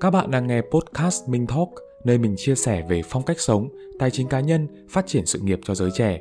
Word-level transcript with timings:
Các 0.00 0.10
bạn 0.10 0.30
đang 0.30 0.46
nghe 0.46 0.60
podcast 0.60 1.28
Minh 1.28 1.46
Talk, 1.46 1.68
nơi 2.04 2.18
mình 2.18 2.34
chia 2.36 2.54
sẻ 2.54 2.82
về 2.88 3.02
phong 3.04 3.22
cách 3.22 3.40
sống, 3.40 3.68
tài 3.98 4.10
chính 4.10 4.28
cá 4.28 4.40
nhân, 4.40 4.66
phát 4.88 5.06
triển 5.06 5.26
sự 5.26 5.38
nghiệp 5.38 5.60
cho 5.64 5.74
giới 5.74 5.90
trẻ. 5.90 6.20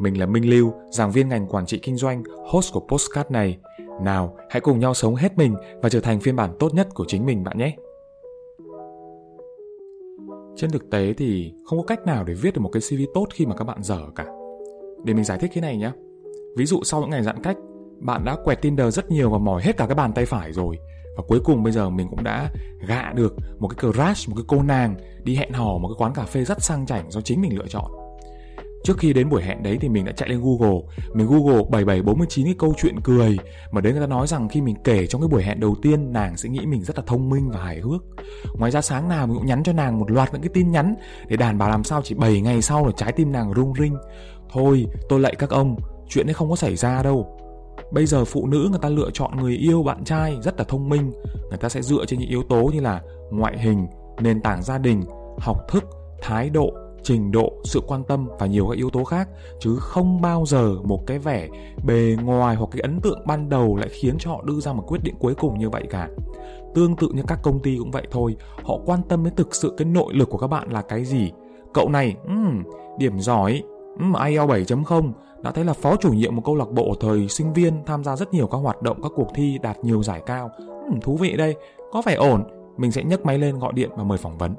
Mình 0.00 0.20
là 0.20 0.26
Minh 0.26 0.50
Lưu, 0.50 0.72
giảng 0.90 1.10
viên 1.10 1.28
ngành 1.28 1.46
quản 1.46 1.66
trị 1.66 1.78
kinh 1.78 1.96
doanh, 1.96 2.22
host 2.46 2.72
của 2.72 2.80
podcast 2.80 3.30
này. 3.30 3.58
Nào, 4.02 4.36
hãy 4.50 4.60
cùng 4.60 4.78
nhau 4.78 4.94
sống 4.94 5.14
hết 5.14 5.38
mình 5.38 5.54
và 5.82 5.88
trở 5.88 6.00
thành 6.00 6.20
phiên 6.20 6.36
bản 6.36 6.56
tốt 6.58 6.74
nhất 6.74 6.88
của 6.94 7.04
chính 7.08 7.26
mình 7.26 7.44
bạn 7.44 7.58
nhé. 7.58 7.76
Trên 10.56 10.70
thực 10.70 10.90
tế 10.90 11.12
thì 11.12 11.52
không 11.64 11.78
có 11.78 11.84
cách 11.84 12.06
nào 12.06 12.24
để 12.24 12.34
viết 12.34 12.54
được 12.54 12.60
một 12.60 12.70
cái 12.72 12.82
CV 12.90 13.02
tốt 13.14 13.26
khi 13.34 13.46
mà 13.46 13.56
các 13.56 13.64
bạn 13.64 13.82
dở 13.82 14.00
cả. 14.14 14.26
Để 15.04 15.14
mình 15.14 15.24
giải 15.24 15.38
thích 15.38 15.50
cái 15.54 15.62
này 15.62 15.76
nhé. 15.76 15.90
Ví 16.56 16.66
dụ 16.66 16.80
sau 16.82 17.00
những 17.00 17.10
ngày 17.10 17.22
giãn 17.22 17.42
cách, 17.42 17.56
bạn 18.00 18.24
đã 18.24 18.36
quẹt 18.44 18.62
Tinder 18.62 18.94
rất 18.94 19.10
nhiều 19.10 19.30
và 19.30 19.38
mỏi 19.38 19.62
hết 19.62 19.76
cả 19.76 19.86
cái 19.86 19.94
bàn 19.94 20.12
tay 20.12 20.26
phải 20.26 20.52
rồi. 20.52 20.78
Và 21.16 21.22
cuối 21.28 21.40
cùng 21.44 21.62
bây 21.62 21.72
giờ 21.72 21.90
mình 21.90 22.08
cũng 22.10 22.24
đã 22.24 22.50
gạ 22.88 23.12
được 23.14 23.36
một 23.58 23.68
cái 23.68 23.92
crush, 23.92 24.28
một 24.28 24.34
cái 24.36 24.44
cô 24.48 24.62
nàng 24.62 24.96
đi 25.24 25.36
hẹn 25.36 25.52
hò, 25.52 25.78
một 25.78 25.88
cái 25.88 25.96
quán 25.98 26.14
cà 26.14 26.22
phê 26.22 26.44
rất 26.44 26.62
sang 26.62 26.86
chảnh 26.86 27.10
do 27.10 27.20
chính 27.20 27.40
mình 27.40 27.58
lựa 27.58 27.66
chọn. 27.68 27.90
Trước 28.84 28.98
khi 28.98 29.12
đến 29.12 29.28
buổi 29.28 29.42
hẹn 29.42 29.62
đấy 29.62 29.78
thì 29.80 29.88
mình 29.88 30.04
đã 30.04 30.12
chạy 30.12 30.28
lên 30.28 30.40
Google. 30.42 30.80
Mình 31.14 31.26
Google 31.26 31.62
7749 31.70 32.44
cái 32.44 32.54
câu 32.58 32.74
chuyện 32.76 33.00
cười 33.00 33.36
mà 33.72 33.80
đấy 33.80 33.92
người 33.92 34.02
ta 34.02 34.06
nói 34.06 34.26
rằng 34.26 34.48
khi 34.48 34.60
mình 34.60 34.76
kể 34.84 35.06
trong 35.06 35.20
cái 35.20 35.28
buổi 35.28 35.42
hẹn 35.42 35.60
đầu 35.60 35.76
tiên, 35.82 36.12
nàng 36.12 36.36
sẽ 36.36 36.48
nghĩ 36.48 36.66
mình 36.66 36.82
rất 36.82 36.96
là 36.96 37.02
thông 37.06 37.30
minh 37.30 37.50
và 37.50 37.60
hài 37.60 37.80
hước. 37.80 38.02
Ngoài 38.54 38.70
ra 38.70 38.80
sáng 38.80 39.08
nào 39.08 39.26
mình 39.26 39.36
cũng 39.36 39.46
nhắn 39.46 39.62
cho 39.62 39.72
nàng 39.72 39.98
một 39.98 40.10
loạt 40.10 40.32
những 40.32 40.42
cái 40.42 40.50
tin 40.54 40.70
nhắn 40.70 40.94
để 41.28 41.36
đàn 41.36 41.58
bà 41.58 41.68
làm 41.68 41.84
sao 41.84 42.00
chỉ 42.04 42.14
7 42.14 42.40
ngày 42.40 42.62
sau 42.62 42.86
là 42.86 42.92
trái 42.96 43.12
tim 43.12 43.32
nàng 43.32 43.52
rung 43.56 43.74
rinh. 43.74 43.96
Thôi, 44.52 44.86
tôi 45.08 45.20
lạy 45.20 45.34
các 45.38 45.50
ông, 45.50 45.76
chuyện 46.08 46.28
ấy 46.28 46.34
không 46.34 46.50
có 46.50 46.56
xảy 46.56 46.76
ra 46.76 47.02
đâu 47.02 47.37
bây 47.90 48.06
giờ 48.06 48.24
phụ 48.24 48.46
nữ 48.46 48.68
người 48.70 48.80
ta 48.82 48.88
lựa 48.88 49.10
chọn 49.12 49.36
người 49.36 49.54
yêu 49.56 49.82
bạn 49.82 50.04
trai 50.04 50.36
rất 50.42 50.58
là 50.58 50.64
thông 50.64 50.88
minh. 50.88 51.12
Người 51.48 51.58
ta 51.58 51.68
sẽ 51.68 51.82
dựa 51.82 52.04
trên 52.06 52.20
những 52.20 52.28
yếu 52.28 52.42
tố 52.42 52.70
như 52.74 52.80
là 52.80 53.02
ngoại 53.30 53.58
hình 53.58 53.86
nền 54.20 54.40
tảng 54.40 54.62
gia 54.62 54.78
đình 54.78 55.04
học 55.38 55.56
thức 55.68 55.84
thái 56.22 56.50
độ 56.50 56.72
trình 57.02 57.30
độ 57.30 57.52
sự 57.64 57.80
quan 57.86 58.04
tâm 58.04 58.28
và 58.38 58.46
nhiều 58.46 58.66
các 58.66 58.76
yếu 58.76 58.90
tố 58.90 59.04
khác. 59.04 59.28
Chứ 59.60 59.76
không 59.80 60.20
bao 60.20 60.44
giờ 60.46 60.74
một 60.84 61.06
cái 61.06 61.18
vẻ 61.18 61.48
bề 61.84 62.16
ngoài 62.22 62.56
hoặc 62.56 62.68
cái 62.72 62.80
ấn 62.80 63.00
tượng 63.00 63.22
ban 63.26 63.48
đầu 63.48 63.76
lại 63.76 63.88
khiến 63.88 64.14
cho 64.18 64.30
họ 64.30 64.42
đưa 64.44 64.60
ra 64.60 64.72
một 64.72 64.84
quyết 64.86 65.02
định 65.02 65.14
cuối 65.18 65.34
cùng 65.34 65.58
như 65.58 65.70
vậy 65.70 65.84
cả. 65.90 66.08
Tương 66.74 66.96
tự 66.96 67.08
như 67.14 67.22
các 67.26 67.38
công 67.42 67.62
ty 67.62 67.76
cũng 67.78 67.90
vậy 67.90 68.06
thôi 68.10 68.36
họ 68.64 68.78
quan 68.86 69.00
tâm 69.08 69.24
đến 69.24 69.34
thực 69.36 69.54
sự 69.54 69.74
cái 69.76 69.84
nội 69.84 70.14
lực 70.14 70.30
của 70.30 70.38
các 70.38 70.46
bạn 70.46 70.72
là 70.72 70.82
cái 70.82 71.04
gì? 71.04 71.32
Cậu 71.74 71.88
này 71.88 72.16
um, 72.26 72.62
điểm 72.98 73.20
giỏi. 73.20 73.62
IELTS 73.98 74.72
7.0 74.72 75.12
đã 75.42 75.50
thấy 75.50 75.64
là 75.64 75.72
phó 75.72 75.96
chủ 75.96 76.12
nhiệm 76.12 76.36
một 76.36 76.42
câu 76.44 76.56
lạc 76.56 76.70
bộ 76.70 76.94
thời 77.00 77.28
sinh 77.28 77.52
viên 77.52 77.84
tham 77.86 78.04
gia 78.04 78.16
rất 78.16 78.34
nhiều 78.34 78.46
các 78.46 78.58
hoạt 78.58 78.82
động 78.82 79.02
các 79.02 79.12
cuộc 79.14 79.28
thi 79.34 79.58
đạt 79.62 79.76
nhiều 79.82 80.02
giải 80.02 80.22
cao. 80.26 80.50
Ừ, 80.58 80.94
thú 81.02 81.16
vị 81.16 81.36
đây. 81.36 81.54
Có 81.92 82.02
vẻ 82.06 82.14
ổn. 82.14 82.44
Mình 82.76 82.92
sẽ 82.92 83.02
nhấc 83.02 83.24
máy 83.24 83.38
lên 83.38 83.58
gọi 83.58 83.72
điện 83.72 83.90
và 83.96 84.04
mời 84.04 84.18
phỏng 84.18 84.38
vấn. 84.38 84.54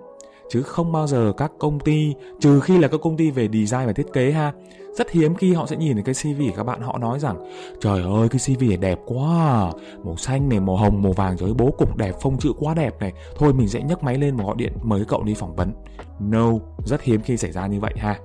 Chứ 0.50 0.62
không 0.62 0.92
bao 0.92 1.08
giờ 1.08 1.34
các 1.38 1.52
công 1.60 1.80
ty 1.80 2.16
trừ 2.40 2.60
khi 2.60 2.78
là 2.78 2.88
các 2.88 3.02
công 3.04 3.18
ty 3.18 3.32
về 3.32 3.48
design 3.48 3.86
và 3.86 3.94
thiết 3.94 4.14
kế 4.14 4.32
ha 4.32 4.54
rất 4.98 5.12
hiếm 5.12 5.36
khi 5.36 5.54
họ 5.54 5.66
sẽ 5.66 5.76
nhìn 5.76 5.94
thấy 5.94 6.04
cái 6.04 6.16
CV 6.16 6.42
của 6.42 6.56
các 6.58 6.64
bạn. 6.64 6.82
Họ 6.82 6.98
nói 6.98 7.20
rằng 7.20 7.52
trời 7.82 8.02
ơi 8.02 8.30
cái 8.30 8.40
CV 8.40 8.64
này 8.64 8.78
đẹp 8.78 9.00
quá. 9.06 9.72
Màu 10.04 10.16
xanh 10.18 10.50
này 10.50 10.60
màu 10.60 10.78
hồng 10.78 11.02
màu 11.02 11.12
vàng 11.12 11.38
trời 11.38 11.54
bố 11.54 11.72
cục 11.78 11.98
đẹp 11.98 12.16
phông 12.22 12.38
chữ 12.38 12.54
quá 12.60 12.74
đẹp 12.74 13.00
này. 13.00 13.14
Thôi 13.36 13.54
mình 13.54 13.68
sẽ 13.68 13.82
nhấc 13.82 14.04
máy 14.04 14.18
lên 14.18 14.36
và 14.36 14.44
gọi 14.44 14.56
điện 14.58 14.74
mời 14.84 15.06
cậu 15.08 15.24
đi 15.24 15.34
phỏng 15.34 15.56
vấn. 15.56 15.74
No 16.20 16.52
rất 16.86 17.02
hiếm 17.02 17.22
khi 17.22 17.38
xảy 17.38 17.52
ra 17.52 17.68
như 17.68 17.80
vậy 17.80 17.94
ha. 17.98 18.20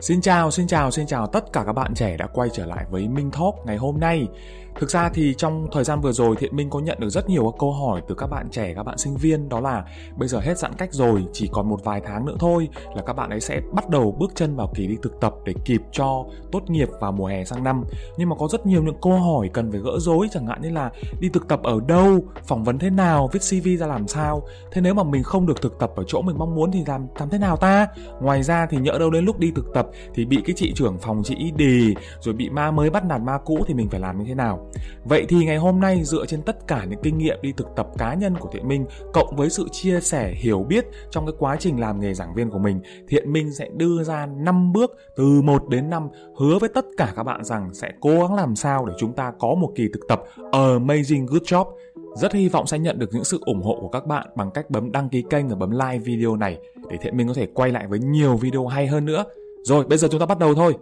Xin 0.00 0.20
chào, 0.20 0.50
xin 0.50 0.66
chào, 0.66 0.90
xin 0.90 1.06
chào 1.06 1.26
tất 1.26 1.52
cả 1.52 1.62
các 1.66 1.72
bạn 1.72 1.94
trẻ 1.94 2.16
đã 2.16 2.26
quay 2.26 2.48
trở 2.52 2.66
lại 2.66 2.84
với 2.90 3.08
Minh 3.08 3.30
Talk 3.30 3.54
ngày 3.66 3.76
hôm 3.76 4.00
nay. 4.00 4.28
Thực 4.80 4.90
ra 4.90 5.10
thì 5.14 5.34
trong 5.38 5.66
thời 5.72 5.84
gian 5.84 6.00
vừa 6.00 6.12
rồi 6.12 6.36
Thiện 6.36 6.56
Minh 6.56 6.70
có 6.70 6.80
nhận 6.80 7.00
được 7.00 7.08
rất 7.08 7.28
nhiều 7.28 7.44
các 7.44 7.58
câu 7.58 7.72
hỏi 7.72 8.02
từ 8.08 8.14
các 8.14 8.26
bạn 8.26 8.50
trẻ, 8.50 8.72
các 8.74 8.82
bạn 8.82 8.98
sinh 8.98 9.16
viên 9.16 9.48
đó 9.48 9.60
là 9.60 9.84
bây 10.16 10.28
giờ 10.28 10.40
hết 10.40 10.58
giãn 10.58 10.72
cách 10.78 10.92
rồi, 10.92 11.26
chỉ 11.32 11.48
còn 11.52 11.68
một 11.68 11.84
vài 11.84 12.00
tháng 12.04 12.24
nữa 12.24 12.36
thôi 12.38 12.68
là 12.94 13.02
các 13.06 13.12
bạn 13.12 13.30
ấy 13.30 13.40
sẽ 13.40 13.60
bắt 13.72 13.88
đầu 13.88 14.16
bước 14.18 14.32
chân 14.34 14.56
vào 14.56 14.72
kỳ 14.74 14.86
đi 14.86 14.96
thực 15.02 15.20
tập 15.20 15.34
để 15.44 15.54
kịp 15.64 15.80
cho 15.92 16.24
tốt 16.52 16.60
nghiệp 16.68 16.88
vào 17.00 17.12
mùa 17.12 17.26
hè 17.26 17.44
sang 17.44 17.64
năm. 17.64 17.84
Nhưng 18.16 18.28
mà 18.28 18.36
có 18.38 18.48
rất 18.48 18.66
nhiều 18.66 18.82
những 18.82 19.00
câu 19.02 19.12
hỏi 19.12 19.50
cần 19.52 19.70
phải 19.70 19.80
gỡ 19.80 19.98
rối 19.98 20.28
chẳng 20.32 20.46
hạn 20.46 20.62
như 20.62 20.70
là 20.70 20.90
đi 21.20 21.28
thực 21.28 21.48
tập 21.48 21.60
ở 21.62 21.80
đâu, 21.86 22.20
phỏng 22.46 22.64
vấn 22.64 22.78
thế 22.78 22.90
nào, 22.90 23.30
viết 23.32 23.40
CV 23.50 23.68
ra 23.80 23.86
làm 23.86 24.08
sao. 24.08 24.42
Thế 24.72 24.80
nếu 24.80 24.94
mà 24.94 25.02
mình 25.02 25.22
không 25.22 25.46
được 25.46 25.62
thực 25.62 25.78
tập 25.78 25.90
ở 25.96 26.04
chỗ 26.06 26.22
mình 26.22 26.38
mong 26.38 26.54
muốn 26.54 26.72
thì 26.72 26.84
làm 26.86 27.06
làm 27.18 27.28
thế 27.28 27.38
nào 27.38 27.56
ta? 27.56 27.88
Ngoài 28.20 28.42
ra 28.42 28.66
thì 28.70 28.78
nhỡ 28.78 28.98
đâu 28.98 29.10
đến 29.10 29.24
lúc 29.24 29.38
đi 29.38 29.52
thực 29.54 29.66
tập 29.74 29.85
thì 30.14 30.24
bị 30.24 30.38
cái 30.44 30.54
chị 30.56 30.72
trưởng 30.74 30.98
phòng 30.98 31.22
chị 31.24 31.52
đì 31.56 31.94
rồi 32.20 32.34
bị 32.34 32.50
ma 32.50 32.70
mới 32.70 32.90
bắt 32.90 33.04
nạt 33.04 33.20
ma 33.20 33.38
cũ 33.44 33.58
thì 33.66 33.74
mình 33.74 33.88
phải 33.88 34.00
làm 34.00 34.18
như 34.18 34.24
thế 34.28 34.34
nào? 34.34 34.70
Vậy 35.04 35.26
thì 35.28 35.44
ngày 35.44 35.56
hôm 35.56 35.80
nay 35.80 36.04
dựa 36.04 36.26
trên 36.26 36.42
tất 36.42 36.66
cả 36.66 36.84
những 36.84 37.00
kinh 37.02 37.18
nghiệm 37.18 37.38
đi 37.42 37.52
thực 37.52 37.66
tập 37.76 37.86
cá 37.98 38.14
nhân 38.14 38.34
của 38.40 38.48
Thiện 38.52 38.68
Minh 38.68 38.86
cộng 39.12 39.36
với 39.36 39.50
sự 39.50 39.68
chia 39.72 40.00
sẻ 40.00 40.32
hiểu 40.36 40.62
biết 40.68 40.86
trong 41.10 41.26
cái 41.26 41.34
quá 41.38 41.56
trình 41.60 41.80
làm 41.80 42.00
nghề 42.00 42.14
giảng 42.14 42.34
viên 42.34 42.50
của 42.50 42.58
mình, 42.58 42.80
Thiện 43.08 43.32
Minh 43.32 43.52
sẽ 43.52 43.68
đưa 43.76 44.02
ra 44.02 44.26
5 44.26 44.72
bước 44.72 44.90
từ 45.16 45.42
1 45.42 45.68
đến 45.68 45.90
5 45.90 46.08
hứa 46.38 46.58
với 46.58 46.68
tất 46.68 46.84
cả 46.96 47.12
các 47.16 47.22
bạn 47.22 47.44
rằng 47.44 47.74
sẽ 47.74 47.90
cố 48.00 48.10
gắng 48.10 48.34
làm 48.34 48.56
sao 48.56 48.86
để 48.86 48.94
chúng 48.98 49.12
ta 49.12 49.32
có 49.38 49.54
một 49.54 49.72
kỳ 49.74 49.88
thực 49.92 50.08
tập 50.08 50.22
amazing 50.52 51.26
good 51.26 51.42
job. 51.42 51.64
Rất 52.16 52.32
hy 52.32 52.48
vọng 52.48 52.66
sẽ 52.66 52.78
nhận 52.78 52.98
được 52.98 53.10
những 53.12 53.24
sự 53.24 53.38
ủng 53.46 53.62
hộ 53.62 53.78
của 53.80 53.88
các 53.88 54.06
bạn 54.06 54.26
bằng 54.36 54.50
cách 54.50 54.70
bấm 54.70 54.92
đăng 54.92 55.08
ký 55.08 55.24
kênh 55.30 55.48
và 55.48 55.56
bấm 55.56 55.70
like 55.70 55.98
video 55.98 56.36
này 56.36 56.58
để 56.90 56.96
Thiện 57.02 57.16
Minh 57.16 57.28
có 57.28 57.34
thể 57.34 57.46
quay 57.54 57.72
lại 57.72 57.86
với 57.86 57.98
nhiều 57.98 58.36
video 58.36 58.66
hay 58.66 58.86
hơn 58.86 59.04
nữa. 59.04 59.24
Rồi, 59.66 59.84
bây 59.84 59.98
giờ 59.98 60.08
chúng 60.10 60.20
ta 60.20 60.26
bắt 60.26 60.38
đầu 60.38 60.54
thôi. 60.54 60.76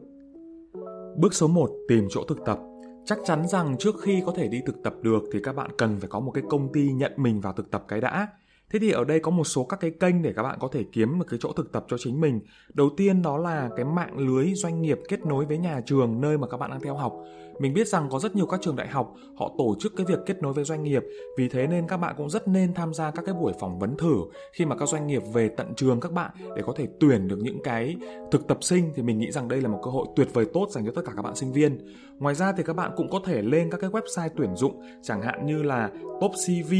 Bước 1.16 1.34
số 1.34 1.48
1, 1.48 1.70
tìm 1.88 2.06
chỗ 2.10 2.24
thực 2.28 2.38
tập. 2.46 2.58
Chắc 3.04 3.18
chắn 3.24 3.48
rằng 3.48 3.76
trước 3.78 3.94
khi 4.02 4.22
có 4.26 4.32
thể 4.36 4.48
đi 4.48 4.60
thực 4.66 4.82
tập 4.82 4.94
được 5.02 5.22
thì 5.32 5.38
các 5.42 5.56
bạn 5.56 5.70
cần 5.78 6.00
phải 6.00 6.08
có 6.08 6.20
một 6.20 6.30
cái 6.30 6.44
công 6.50 6.72
ty 6.72 6.92
nhận 6.92 7.12
mình 7.16 7.40
vào 7.40 7.52
thực 7.52 7.70
tập 7.70 7.84
cái 7.88 8.00
đã. 8.00 8.28
Thế 8.70 8.78
thì 8.78 8.90
ở 8.90 9.04
đây 9.04 9.20
có 9.20 9.30
một 9.30 9.44
số 9.44 9.64
các 9.64 9.80
cái 9.80 9.90
kênh 9.90 10.22
để 10.22 10.32
các 10.36 10.42
bạn 10.42 10.58
có 10.60 10.68
thể 10.72 10.84
kiếm 10.92 11.18
một 11.18 11.24
cái 11.28 11.38
chỗ 11.42 11.52
thực 11.52 11.72
tập 11.72 11.84
cho 11.88 11.98
chính 11.98 12.20
mình. 12.20 12.40
Đầu 12.74 12.90
tiên 12.96 13.22
đó 13.22 13.38
là 13.38 13.70
cái 13.76 13.84
mạng 13.84 14.18
lưới 14.18 14.54
doanh 14.54 14.82
nghiệp 14.82 15.00
kết 15.08 15.26
nối 15.26 15.44
với 15.44 15.58
nhà 15.58 15.80
trường 15.86 16.20
nơi 16.20 16.38
mà 16.38 16.46
các 16.48 16.56
bạn 16.56 16.70
đang 16.70 16.80
theo 16.80 16.94
học. 16.94 17.14
Mình 17.58 17.74
biết 17.74 17.88
rằng 17.88 18.08
có 18.10 18.18
rất 18.18 18.36
nhiều 18.36 18.46
các 18.46 18.60
trường 18.62 18.76
đại 18.76 18.88
học 18.88 19.14
họ 19.36 19.54
tổ 19.58 19.76
chức 19.80 19.92
cái 19.96 20.06
việc 20.06 20.18
kết 20.26 20.42
nối 20.42 20.52
với 20.52 20.64
doanh 20.64 20.82
nghiệp, 20.82 21.02
vì 21.38 21.48
thế 21.48 21.66
nên 21.66 21.88
các 21.88 21.96
bạn 21.96 22.14
cũng 22.18 22.30
rất 22.30 22.48
nên 22.48 22.74
tham 22.74 22.94
gia 22.94 23.10
các 23.10 23.22
cái 23.26 23.34
buổi 23.34 23.52
phỏng 23.60 23.78
vấn 23.78 23.96
thử 23.96 24.16
khi 24.52 24.64
mà 24.64 24.76
các 24.76 24.88
doanh 24.88 25.06
nghiệp 25.06 25.22
về 25.32 25.48
tận 25.48 25.74
trường 25.76 26.00
các 26.00 26.12
bạn 26.12 26.30
để 26.56 26.62
có 26.66 26.72
thể 26.76 26.86
tuyển 27.00 27.28
được 27.28 27.38
những 27.42 27.62
cái 27.64 27.96
thực 28.30 28.46
tập 28.46 28.58
sinh 28.60 28.92
thì 28.94 29.02
mình 29.02 29.18
nghĩ 29.18 29.30
rằng 29.30 29.48
đây 29.48 29.60
là 29.60 29.68
một 29.68 29.80
cơ 29.84 29.90
hội 29.90 30.06
tuyệt 30.16 30.28
vời 30.32 30.46
tốt 30.54 30.66
dành 30.70 30.86
cho 30.86 30.92
tất 30.94 31.02
cả 31.04 31.12
các 31.16 31.22
bạn 31.22 31.36
sinh 31.36 31.52
viên. 31.52 31.78
Ngoài 32.18 32.34
ra 32.34 32.52
thì 32.52 32.62
các 32.62 32.76
bạn 32.76 32.90
cũng 32.96 33.10
có 33.10 33.20
thể 33.24 33.42
lên 33.42 33.70
các 33.70 33.80
cái 33.80 33.90
website 33.90 34.28
tuyển 34.36 34.56
dụng 34.56 34.80
chẳng 35.02 35.22
hạn 35.22 35.46
như 35.46 35.62
là 35.62 35.90
Top 36.20 36.32
CV, 36.46 36.72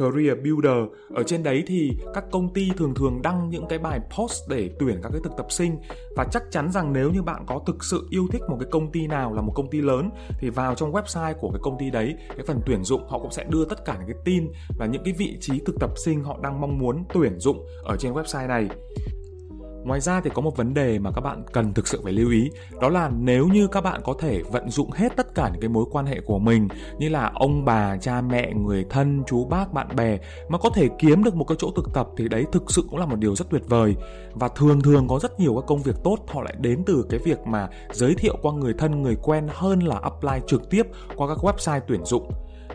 Career 0.00 0.38
Builder. 0.44 0.84
Ở 1.14 1.22
trên 1.22 1.42
đấy 1.42 1.62
thì 1.66 1.90
các 2.14 2.24
công 2.30 2.52
ty 2.52 2.70
thường 2.76 2.94
thường 2.94 3.20
đăng 3.22 3.50
những 3.50 3.66
cái 3.68 3.78
bài 3.78 4.00
post 4.18 4.48
để 4.48 4.70
tuyển 4.78 5.00
các 5.02 5.08
cái 5.12 5.20
thực 5.24 5.32
tập 5.36 5.46
sinh 5.50 5.76
và 6.16 6.26
chắc 6.32 6.42
chắn 6.50 6.72
rằng 6.72 6.92
nếu 6.92 7.10
như 7.10 7.22
bạn 7.22 7.44
có 7.46 7.60
thực 7.66 7.84
sự 7.84 8.06
yêu 8.10 8.26
thích 8.32 8.42
một 8.48 8.56
cái 8.60 8.68
công 8.70 8.92
ty 8.92 9.06
nào 9.06 9.34
là 9.34 9.42
một 9.42 9.52
công 9.54 9.70
ty 9.70 9.80
lớn, 9.80 10.10
thì 10.38 10.50
vào 10.50 10.74
trong 10.74 10.92
website 10.92 11.34
của 11.40 11.50
cái 11.50 11.60
công 11.62 11.78
ty 11.78 11.90
đấy, 11.90 12.14
cái 12.28 12.46
phần 12.46 12.60
tuyển 12.66 12.84
dụng, 12.84 13.08
họ 13.08 13.18
cũng 13.18 13.32
sẽ 13.32 13.44
đưa 13.48 13.64
tất 13.64 13.84
cả 13.84 13.96
những 13.98 14.06
cái 14.06 14.22
tin 14.24 14.48
và 14.78 14.86
những 14.86 15.02
cái 15.04 15.14
vị 15.18 15.36
trí 15.40 15.60
thực 15.66 15.74
tập 15.80 15.90
sinh 15.96 16.24
họ 16.24 16.38
đang 16.42 16.60
mong 16.60 16.78
muốn 16.78 17.04
tuyển 17.14 17.38
dụng 17.38 17.66
ở 17.84 17.96
trên 17.96 18.12
website 18.12 18.48
này 18.48 18.68
Ngoài 19.84 20.00
ra 20.00 20.20
thì 20.20 20.30
có 20.34 20.42
một 20.42 20.56
vấn 20.56 20.74
đề 20.74 20.98
mà 20.98 21.10
các 21.10 21.20
bạn 21.20 21.42
cần 21.52 21.74
thực 21.74 21.88
sự 21.88 22.00
phải 22.04 22.12
lưu 22.12 22.30
ý 22.30 22.50
Đó 22.80 22.88
là 22.88 23.10
nếu 23.18 23.48
như 23.48 23.66
các 23.66 23.80
bạn 23.80 24.00
có 24.04 24.14
thể 24.18 24.42
vận 24.42 24.70
dụng 24.70 24.90
hết 24.90 25.16
tất 25.16 25.34
cả 25.34 25.48
những 25.52 25.60
cái 25.60 25.68
mối 25.68 25.84
quan 25.90 26.06
hệ 26.06 26.20
của 26.20 26.38
mình 26.38 26.68
Như 26.98 27.08
là 27.08 27.30
ông 27.34 27.64
bà, 27.64 27.96
cha 27.96 28.20
mẹ, 28.20 28.52
người 28.54 28.84
thân, 28.90 29.22
chú 29.26 29.44
bác, 29.44 29.72
bạn 29.72 29.96
bè 29.96 30.18
Mà 30.48 30.58
có 30.58 30.70
thể 30.74 30.88
kiếm 30.98 31.24
được 31.24 31.34
một 31.34 31.44
cái 31.44 31.56
chỗ 31.58 31.70
thực 31.76 31.94
tập 31.94 32.08
thì 32.16 32.28
đấy 32.28 32.44
thực 32.52 32.70
sự 32.70 32.82
cũng 32.90 32.98
là 32.98 33.06
một 33.06 33.18
điều 33.18 33.34
rất 33.36 33.50
tuyệt 33.50 33.62
vời. 33.68 33.96
Và 34.34 34.48
thường 34.48 34.82
thường 34.82 35.08
có 35.08 35.18
rất 35.18 35.40
nhiều 35.40 35.54
các 35.54 35.64
công 35.66 35.82
việc 35.82 35.96
tốt 36.04 36.18
họ 36.28 36.42
lại 36.42 36.54
đến 36.58 36.82
từ 36.86 37.06
cái 37.10 37.20
việc 37.24 37.38
mà 37.46 37.68
giới 37.92 38.14
thiệu 38.14 38.36
qua 38.42 38.52
người 38.52 38.74
thân, 38.78 39.02
người 39.02 39.16
quen 39.22 39.48
hơn 39.50 39.80
là 39.80 39.96
apply 40.02 40.46
trực 40.46 40.70
tiếp 40.70 40.86
qua 41.16 41.28
các 41.28 41.44
website 41.44 41.80
tuyển 41.88 42.04
dụng. 42.04 42.30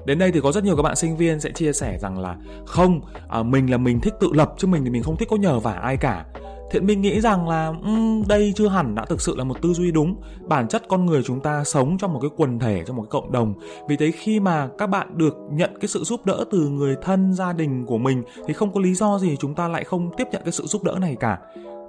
Đến 0.05 0.19
đây 0.19 0.31
thì 0.31 0.40
có 0.41 0.52
rất 0.52 0.63
nhiều 0.63 0.75
các 0.75 0.81
bạn 0.81 0.96
sinh 0.96 1.17
viên 1.17 1.40
sẽ 1.40 1.52
chia 1.52 1.73
sẻ 1.73 1.97
rằng 2.02 2.19
là 2.19 2.37
không 2.66 3.02
à, 3.28 3.43
mình 3.43 3.72
là 3.72 3.78
mình 3.78 3.99
thích 3.99 4.13
tự 4.19 4.29
lập 4.34 4.53
chứ 4.57 4.67
mình 4.67 4.84
thì 4.84 4.90
mình 4.90 5.03
không 5.03 5.17
thích 5.17 5.28
có 5.31 5.35
nhờ 5.35 5.59
vả 5.59 5.73
ai 5.73 5.97
cả 5.97 6.25
thiện 6.72 6.85
minh 6.85 7.02
nghĩ 7.02 7.22
rằng 7.22 7.50
là 7.50 7.67
um, 7.67 8.23
đây 8.28 8.53
chưa 8.56 8.67
hẳn 8.67 8.96
đã 8.96 9.06
thực 9.06 9.22
sự 9.22 9.35
là 9.35 9.44
một 9.44 9.62
tư 9.62 9.73
duy 9.73 9.91
đúng. 9.91 10.16
Bản 10.47 10.67
chất 10.67 10.84
con 10.88 11.06
người 11.06 11.23
chúng 11.23 11.40
ta 11.40 11.64
sống 11.64 11.97
trong 11.97 12.14
một 12.14 12.20
cái 12.22 12.32
quần 12.38 12.59
thể 12.59 12.84
trong 12.88 12.96
một 12.96 13.03
cái 13.03 13.09
cộng 13.09 13.32
đồng. 13.32 13.53
Vì 13.88 13.97
thế 13.97 14.12
khi 14.12 14.40
mà 14.40 14.70
các 14.78 14.88
bạn 14.88 15.17
được 15.17 15.35
nhận 15.52 15.79
cái 15.82 15.88
sự 15.88 16.03
giúp 16.03 16.26
đỡ 16.26 16.46
từ 16.52 16.70
người 16.70 16.96
thân 17.02 17.34
gia 17.34 17.53
đình 17.53 17.85
của 17.85 17.97
mình 17.97 18.23
thì 18.47 18.53
không 18.53 18.73
có 18.73 18.82
lý 18.82 18.94
do 18.94 19.20
gì 19.20 19.38
chúng 19.40 19.56
ta 19.56 19.67
lại 19.67 19.84
không 19.84 20.12
tiếp 20.17 20.28
nhận 20.32 20.41
cái 20.46 20.52
sự 20.52 20.64
giúp 20.66 20.84
đỡ 20.84 20.97
này 21.02 21.16
cả 21.20 21.38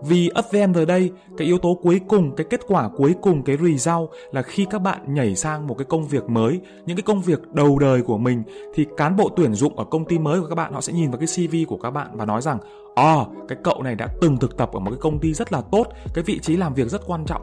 vì 0.03 0.31
upvm 0.39 0.75
ở 0.75 0.85
đây, 0.85 1.11
cái 1.39 1.47
yếu 1.47 1.59
tố 1.59 1.79
cuối 1.83 2.01
cùng, 2.09 2.37
cái 2.37 2.47
kết 2.51 2.61
quả 2.69 2.89
cuối 2.97 3.15
cùng, 3.23 3.43
cái 3.43 3.57
result 3.57 4.11
là 4.33 4.43
khi 4.43 4.67
các 4.71 4.79
bạn 4.79 5.15
nhảy 5.15 5.37
sang 5.37 5.67
một 5.67 5.75
cái 5.79 5.85
công 5.85 6.09
việc 6.09 6.31
mới, 6.31 6.61
những 6.87 6.97
cái 6.97 7.03
công 7.03 7.23
việc 7.23 7.53
đầu 7.53 7.79
đời 7.79 8.03
của 8.03 8.19
mình 8.19 8.43
thì 8.75 8.87
cán 8.97 9.17
bộ 9.17 9.31
tuyển 9.37 9.55
dụng 9.55 9.79
ở 9.79 9.85
công 9.85 10.05
ty 10.05 10.19
mới 10.19 10.41
của 10.41 10.47
các 10.47 10.55
bạn 10.55 10.73
họ 10.73 10.81
sẽ 10.81 10.93
nhìn 10.93 11.11
vào 11.11 11.21
cái 11.21 11.27
CV 11.27 11.57
của 11.69 11.79
các 11.83 11.91
bạn 11.91 12.11
và 12.13 12.25
nói 12.25 12.43
rằng 12.43 12.59
oh 13.01 13.29
cái 13.49 13.59
cậu 13.65 13.83
này 13.83 13.95
đã 13.95 14.09
từng 14.21 14.37
thực 14.37 14.57
tập 14.57 14.71
ở 14.73 14.79
một 14.79 14.91
cái 14.91 15.01
công 15.01 15.19
ty 15.19 15.35
rất 15.35 15.53
là 15.53 15.61
tốt, 15.61 15.87
cái 16.15 16.25
vị 16.25 16.39
trí 16.43 16.57
làm 16.57 16.75
việc 16.75 16.89
rất 16.89 17.01
quan 17.07 17.25
trọng. 17.25 17.43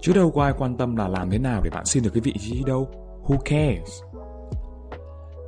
Chứ 0.00 0.12
đâu 0.12 0.30
có 0.30 0.42
ai 0.42 0.52
quan 0.58 0.76
tâm 0.76 0.96
là 0.96 1.08
làm 1.08 1.30
thế 1.30 1.38
nào 1.38 1.60
để 1.64 1.70
bạn 1.70 1.86
xin 1.86 2.02
được 2.02 2.10
cái 2.14 2.20
vị 2.20 2.34
trí 2.40 2.62
đâu. 2.66 2.88
Who 3.26 3.36
cares? 3.36 4.02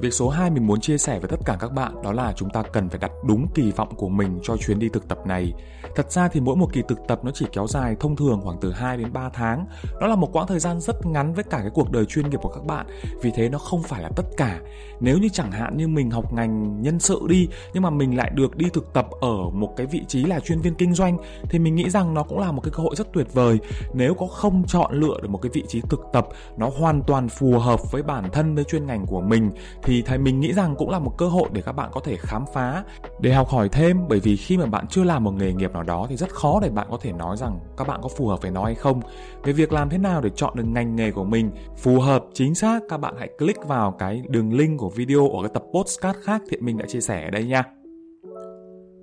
Việc 0.01 0.15
số 0.15 0.29
2 0.29 0.51
mình 0.51 0.67
muốn 0.67 0.81
chia 0.81 0.99
sẻ 0.99 1.19
với 1.19 1.29
tất 1.29 1.41
cả 1.45 1.57
các 1.61 1.73
bạn 1.73 2.03
đó 2.03 2.13
là 2.13 2.33
chúng 2.37 2.51
ta 2.51 2.63
cần 2.73 2.89
phải 2.89 2.99
đặt 2.99 3.13
đúng 3.27 3.47
kỳ 3.55 3.71
vọng 3.71 3.95
của 3.97 4.09
mình 4.09 4.41
cho 4.43 4.57
chuyến 4.57 4.79
đi 4.79 4.89
thực 4.89 5.09
tập 5.09 5.19
này. 5.27 5.53
Thật 5.97 6.13
ra 6.13 6.29
thì 6.29 6.41
mỗi 6.41 6.57
một 6.57 6.73
kỳ 6.73 6.83
thực 6.89 6.99
tập 7.09 7.21
nó 7.25 7.31
chỉ 7.35 7.47
kéo 7.53 7.67
dài 7.67 7.97
thông 8.01 8.17
thường 8.17 8.41
khoảng 8.45 8.59
từ 8.61 8.73
2 8.73 8.97
đến 8.97 9.13
3 9.13 9.29
tháng. 9.29 9.67
Đó 10.01 10.07
là 10.07 10.17
một 10.17 10.29
quãng 10.33 10.47
thời 10.47 10.59
gian 10.59 10.81
rất 10.81 11.07
ngắn 11.07 11.35
với 11.35 11.45
cả 11.45 11.59
cái 11.59 11.71
cuộc 11.75 11.91
đời 11.91 12.05
chuyên 12.05 12.31
nghiệp 12.31 12.41
của 12.43 12.49
các 12.49 12.65
bạn. 12.65 12.87
Vì 13.23 13.31
thế 13.35 13.49
nó 13.49 13.59
không 13.59 13.83
phải 13.83 14.03
là 14.03 14.09
tất 14.17 14.25
cả. 14.37 14.61
Nếu 15.01 15.19
như 15.19 15.29
chẳng 15.29 15.53
hạn 15.53 15.77
như 15.77 15.89
mình 15.89 16.11
học 16.11 16.33
ngành 16.33 16.83
nhân 16.83 16.99
sự 16.99 17.21
đi, 17.29 17.49
nhưng 17.75 17.83
mà 17.83 17.91
mình 17.91 18.17
lại 18.17 18.31
được 18.35 18.57
đi 18.57 18.67
thực 18.73 18.93
tập 18.93 19.07
ở 19.21 19.51
một 19.53 19.75
cái 19.77 19.87
vị 19.87 20.01
trí 20.09 20.25
là 20.25 20.41
chuyên 20.41 20.61
viên 20.61 20.75
kinh 20.75 20.95
doanh, 20.95 21.19
thì 21.43 21.59
mình 21.59 21.75
nghĩ 21.75 21.91
rằng 21.91 22.15
nó 22.15 22.23
cũng 22.23 22.39
là 22.39 22.53
một 22.53 22.61
cái 22.61 22.73
cơ 22.77 22.83
hội 22.83 22.97
rất 22.97 23.13
tuyệt 23.13 23.27
vời. 23.33 23.59
Nếu 23.95 24.15
có 24.15 24.27
không 24.27 24.65
chọn 24.67 25.01
lựa 25.01 25.21
được 25.23 25.29
một 25.29 25.39
cái 25.43 25.51
vị 25.55 25.65
trí 25.69 25.81
thực 25.81 26.01
tập, 26.13 26.29
nó 26.57 26.71
hoàn 26.79 27.03
toàn 27.03 27.29
phù 27.29 27.59
hợp 27.59 27.93
với 27.93 28.03
bản 28.03 28.31
thân 28.33 28.55
với 28.55 28.65
chuyên 28.65 28.87
ngành 28.87 29.07
của 29.07 29.21
mình, 29.21 29.51
thì 29.83 29.94
thì 29.95 30.03
thầy 30.03 30.19
mình 30.19 30.41
nghĩ 30.41 30.53
rằng 30.53 30.75
cũng 30.77 30.91
là 30.91 30.99
một 30.99 31.19
cơ 31.19 31.27
hội 31.27 31.49
để 31.53 31.63
các 31.63 31.73
bạn 31.73 31.91
có 31.93 32.01
thể 32.01 32.17
khám 32.17 32.45
phá 32.55 32.85
để 33.21 33.33
học 33.33 33.49
hỏi 33.49 33.69
thêm. 33.69 34.09
Bởi 34.09 34.21
vì 34.21 34.37
khi 34.37 34.57
mà 34.57 34.67
bạn 34.67 34.87
chưa 34.91 35.05
làm 35.05 35.25
một 35.25 35.31
nghề 35.31 35.53
nghiệp 35.53 35.73
nào 35.73 35.83
đó 35.83 36.07
thì 36.09 36.17
rất 36.17 36.31
khó 36.31 36.61
để 36.63 36.71
bạn 36.71 36.87
có 36.91 36.99
thể 37.01 37.13
nói 37.13 37.37
rằng 37.37 37.59
các 37.77 37.89
bạn 37.89 38.01
có 38.03 38.09
phù 38.09 38.27
hợp 38.27 38.43
với 38.43 38.51
nó 38.51 38.65
hay 38.65 38.75
không. 38.75 39.01
Về 39.45 39.53
việc 39.53 39.73
làm 39.73 39.91
thế 39.91 39.99
nào 39.99 40.21
để 40.21 40.31
chọn 40.37 40.57
được 40.57 40.65
ngành 40.65 40.97
nghề 40.97 41.11
của 41.11 41.25
mình 41.25 41.51
phù 41.77 42.01
hợp 42.01 42.25
chính 42.33 42.55
xác 42.55 42.83
các 42.89 42.97
bạn 42.97 43.15
hãy 43.19 43.29
click 43.39 43.67
vào 43.67 43.93
cái 43.99 44.23
đường 44.29 44.53
link 44.53 44.81
của 44.81 44.91
video 44.91 45.29
ở 45.29 45.43
cái 45.43 45.51
tập 45.55 45.63
postcard 45.75 46.19
khác 46.23 46.43
thiện 46.51 46.65
mình 46.65 46.79
đã 46.79 46.87
chia 46.89 47.01
sẻ 47.01 47.25
ở 47.25 47.31
đây 47.31 47.45
nha. 47.45 47.65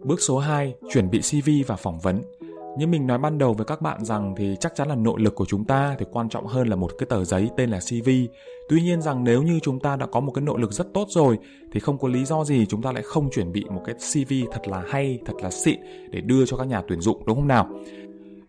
Bước 0.04 0.22
số 0.22 0.40
2, 0.40 0.74
chuẩn 0.94 1.10
bị 1.10 1.22
CV 1.22 1.50
và 1.68 1.76
phỏng 1.76 2.00
vấn. 2.00 2.22
Như 2.78 2.88
mình 2.88 3.08
nói 3.08 3.18
ban 3.18 3.38
đầu 3.38 3.54
với 3.54 3.66
các 3.66 3.82
bạn 3.82 4.06
rằng 4.06 4.34
thì 4.38 4.56
chắc 4.60 4.76
chắn 4.76 4.88
là 4.88 4.96
nội 4.96 5.22
lực 5.22 5.36
của 5.36 5.46
chúng 5.46 5.66
ta 5.66 5.96
thì 6.00 6.06
quan 6.12 6.30
trọng 6.30 6.48
hơn 6.48 6.68
là 6.68 6.76
một 6.76 6.92
cái 6.98 7.08
tờ 7.10 7.26
giấy 7.26 7.50
tên 7.58 7.70
là 7.70 7.80
CV. 7.80 8.10
Tuy 8.70 8.82
nhiên 8.82 9.02
rằng 9.02 9.24
nếu 9.24 9.44
như 9.44 9.60
chúng 9.60 9.80
ta 9.80 9.96
đã 9.96 10.06
có 10.06 10.20
một 10.20 10.32
cái 10.32 10.42
nội 10.42 10.60
lực 10.60 10.72
rất 10.72 10.88
tốt 10.94 11.06
rồi 11.10 11.38
thì 11.72 11.80
không 11.80 11.98
có 11.98 12.08
lý 12.08 12.26
do 12.26 12.44
gì 12.44 12.66
chúng 12.66 12.82
ta 12.82 12.92
lại 12.92 13.04
không 13.04 13.30
chuẩn 13.30 13.52
bị 13.52 13.66
một 13.72 13.82
cái 13.86 13.96
CV 13.96 14.34
thật 14.52 14.68
là 14.68 14.84
hay, 14.90 15.20
thật 15.26 15.34
là 15.44 15.50
xịn 15.50 15.80
để 16.12 16.22
đưa 16.22 16.46
cho 16.46 16.58
các 16.58 16.68
nhà 16.68 16.82
tuyển 16.88 17.02
dụng 17.02 17.26
đúng 17.26 17.36
không 17.36 17.48
nào? 17.48 17.70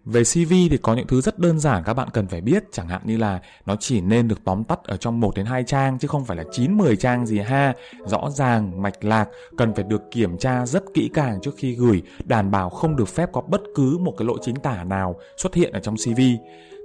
Về 0.05 0.23
CV 0.25 0.51
thì 0.71 0.79
có 0.83 0.95
những 0.95 1.07
thứ 1.07 1.21
rất 1.21 1.39
đơn 1.39 1.59
giản 1.59 1.83
các 1.85 1.95
bạn 1.95 2.09
cần 2.13 2.27
phải 2.27 2.41
biết, 2.41 2.65
chẳng 2.73 2.89
hạn 2.89 3.01
như 3.05 3.17
là 3.17 3.41
nó 3.67 3.77
chỉ 3.81 4.01
nên 4.01 4.29
được 4.29 4.45
tóm 4.45 4.65
tắt 4.65 4.85
ở 4.85 4.97
trong 4.97 5.21
1 5.21 5.37
đến 5.37 5.47
2 5.47 5.65
trang 5.65 5.99
chứ 5.99 6.09
không 6.09 6.25
phải 6.25 6.37
là 6.37 6.45
9 6.53 6.79
10 6.79 6.97
trang 6.97 7.27
gì 7.27 7.39
ha. 7.39 7.75
Rõ 8.07 8.31
ràng, 8.31 8.83
mạch 8.83 9.05
lạc, 9.05 9.29
cần 9.57 9.75
phải 9.75 9.85
được 9.85 10.03
kiểm 10.11 10.39
tra 10.39 10.67
rất 10.67 10.83
kỹ 10.95 11.11
càng 11.15 11.41
trước 11.43 11.55
khi 11.57 11.75
gửi, 11.75 12.03
đảm 12.25 12.51
bảo 12.51 12.71
không 12.71 12.97
được 12.97 13.09
phép 13.09 13.29
có 13.33 13.41
bất 13.41 13.61
cứ 13.75 13.99
một 13.99 14.15
cái 14.19 14.27
lỗi 14.27 14.39
chính 14.43 14.57
tả 14.57 14.85
nào 14.85 15.17
xuất 15.37 15.55
hiện 15.55 15.73
ở 15.73 15.81
trong 15.81 15.97
CV 15.97 16.21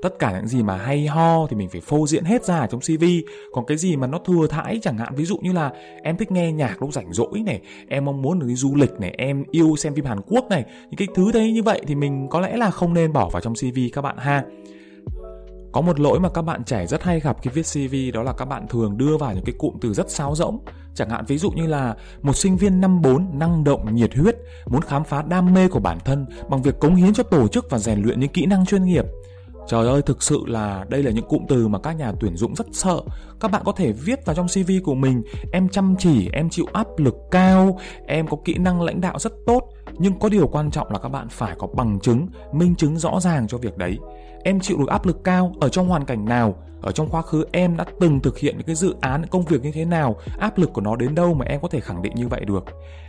tất 0.02 0.20
cả 0.20 0.32
những 0.32 0.48
gì 0.48 0.64
mà 0.64 0.78
hay 0.78 1.08
ho 1.08 1.48
thì 1.48 1.56
mình 1.56 1.70
phải 1.70 1.82
phô 1.82 2.08
diễn 2.08 2.24
hết 2.24 2.46
ra 2.46 2.60
ở 2.60 2.68
trong 2.68 2.82
CV 2.82 3.04
còn 3.54 3.66
cái 3.66 3.78
gì 3.78 3.96
mà 3.96 4.08
nó 4.08 4.18
thừa 4.18 4.48
thãi 4.50 4.80
chẳng 4.82 4.98
hạn 4.98 5.16
ví 5.16 5.26
dụ 5.26 5.38
như 5.38 5.54
là 5.54 5.72
em 6.04 6.18
thích 6.18 6.32
nghe 6.32 6.52
nhạc 6.52 6.82
lúc 6.82 6.94
rảnh 6.94 7.14
rỗi 7.14 7.40
này 7.46 7.62
em 7.88 8.06
mong 8.06 8.22
muốn 8.22 8.40
được 8.40 8.48
đi 8.48 8.56
du 8.56 8.76
lịch 8.76 8.92
này 9.00 9.16
em 9.18 9.44
yêu 9.52 9.76
xem 9.76 9.96
phim 9.96 10.06
Hàn 10.06 10.22
Quốc 10.28 10.46
này 10.50 10.66
những 10.84 10.98
cái 10.98 11.08
thứ 11.16 11.32
đấy 11.32 11.52
như 11.52 11.64
vậy 11.64 11.82
thì 11.88 11.96
mình 11.96 12.28
có 12.30 12.40
lẽ 12.40 12.58
là 12.58 12.72
không 12.72 12.94
nên 12.94 13.14
bỏ 13.14 13.30
vào 13.30 13.42
trong 13.42 13.54
CV 13.54 13.80
các 13.94 14.02
bạn 14.02 14.18
ha. 14.18 14.44
Có 15.72 15.82
một 15.82 16.00
lỗi 16.00 16.20
mà 16.20 16.30
các 16.30 16.42
bạn 16.42 16.64
trẻ 16.64 16.86
rất 16.88 17.04
hay 17.04 17.20
gặp 17.20 17.38
khi 17.42 17.50
viết 17.54 17.62
CV 17.62 17.96
đó 18.14 18.24
là 18.24 18.34
các 18.34 18.46
bạn 18.46 18.68
thường 18.68 18.98
đưa 18.98 19.18
vào 19.18 19.34
những 19.34 19.44
cái 19.46 19.56
cụm 19.58 19.74
từ 19.82 19.94
rất 19.94 20.10
sáo 20.10 20.36
rỗng. 20.36 20.60
Chẳng 20.96 21.10
hạn 21.10 21.26
ví 21.28 21.38
dụ 21.38 21.52
như 21.52 21.68
là 21.68 21.96
một 22.22 22.36
sinh 22.36 22.58
viên 22.58 22.82
năm 22.82 23.02
4 23.02 23.40
năng 23.40 23.64
động, 23.64 23.96
nhiệt 23.96 24.16
huyết, 24.16 24.36
muốn 24.66 24.82
khám 24.82 25.04
phá 25.04 25.22
đam 25.22 25.54
mê 25.54 25.68
của 25.68 25.80
bản 25.80 25.98
thân 26.06 26.26
bằng 26.50 26.62
việc 26.62 26.80
cống 26.80 26.96
hiến 26.96 27.14
cho 27.14 27.24
tổ 27.24 27.48
chức 27.48 27.70
và 27.70 27.80
rèn 27.80 28.02
luyện 28.02 28.20
những 28.20 28.30
kỹ 28.30 28.46
năng 28.46 28.66
chuyên 28.66 28.86
nghiệp. 28.86 29.06
Trời 29.68 29.88
ơi, 29.88 30.02
thực 30.02 30.24
sự 30.24 30.44
là 30.48 30.86
đây 30.90 31.04
là 31.04 31.12
những 31.12 31.26
cụm 31.26 31.46
từ 31.48 31.68
mà 31.68 31.80
các 31.80 31.94
nhà 31.94 32.12
tuyển 32.20 32.36
dụng 32.36 32.56
rất 32.56 32.68
sợ. 32.72 33.02
Các 33.40 33.52
bạn 33.52 33.62
có 33.66 33.72
thể 33.72 33.92
viết 33.92 34.26
vào 34.26 34.36
trong 34.36 34.48
CV 34.48 34.72
của 34.84 34.96
mình, 34.96 35.24
em 35.54 35.70
chăm 35.70 35.96
chỉ, 36.00 36.30
em 36.34 36.50
chịu 36.50 36.66
áp 36.74 36.88
lực 36.98 37.16
cao, 37.32 37.80
em 38.08 38.28
có 38.28 38.38
kỹ 38.46 38.58
năng 38.58 38.82
lãnh 38.82 39.02
đạo 39.02 39.20
rất 39.20 39.34
tốt, 39.46 39.62
nhưng 39.98 40.20
có 40.20 40.30
điều 40.30 40.48
quan 40.48 40.72
trọng 40.72 40.92
là 40.92 41.00
các 41.00 41.10
bạn 41.10 41.28
phải 41.30 41.56
có 41.60 41.68
bằng 41.68 42.00
chứng, 42.00 42.28
minh 42.54 42.76
chứng 42.76 42.98
rõ 42.98 43.20
ràng 43.20 43.48
cho 43.48 43.58
việc 43.58 43.78
đấy. 43.78 43.98
Em 44.48 44.60
chịu 44.60 44.78
được 44.78 44.90
áp 44.90 45.06
lực 45.06 45.24
cao 45.24 45.54
ở 45.60 45.70
trong 45.70 45.88
hoàn 45.88 46.06
cảnh 46.06 46.26
nào? 46.26 46.56
Ở 46.82 46.92
trong 46.92 47.10
quá 47.10 47.22
khứ 47.22 47.46
em 47.52 47.78
đã 47.78 47.86
từng 48.00 48.20
thực 48.20 48.38
hiện 48.38 48.58
những 48.58 48.66
cái 48.68 48.76
dự 48.76 48.96
án, 49.02 49.26
công 49.26 49.42
việc 49.42 49.64
như 49.64 49.72
thế 49.72 49.86
nào? 49.86 50.16
Áp 50.40 50.58
lực 50.58 50.74
của 50.74 50.82
nó 50.82 50.96
đến 50.96 51.16
đâu 51.16 51.34
mà 51.34 51.46
em 51.46 51.62
có 51.62 51.68
thể 51.68 51.80
khẳng 51.80 52.02
định 52.02 52.16
như 52.16 52.28
vậy 52.28 52.46
được? 52.46 52.66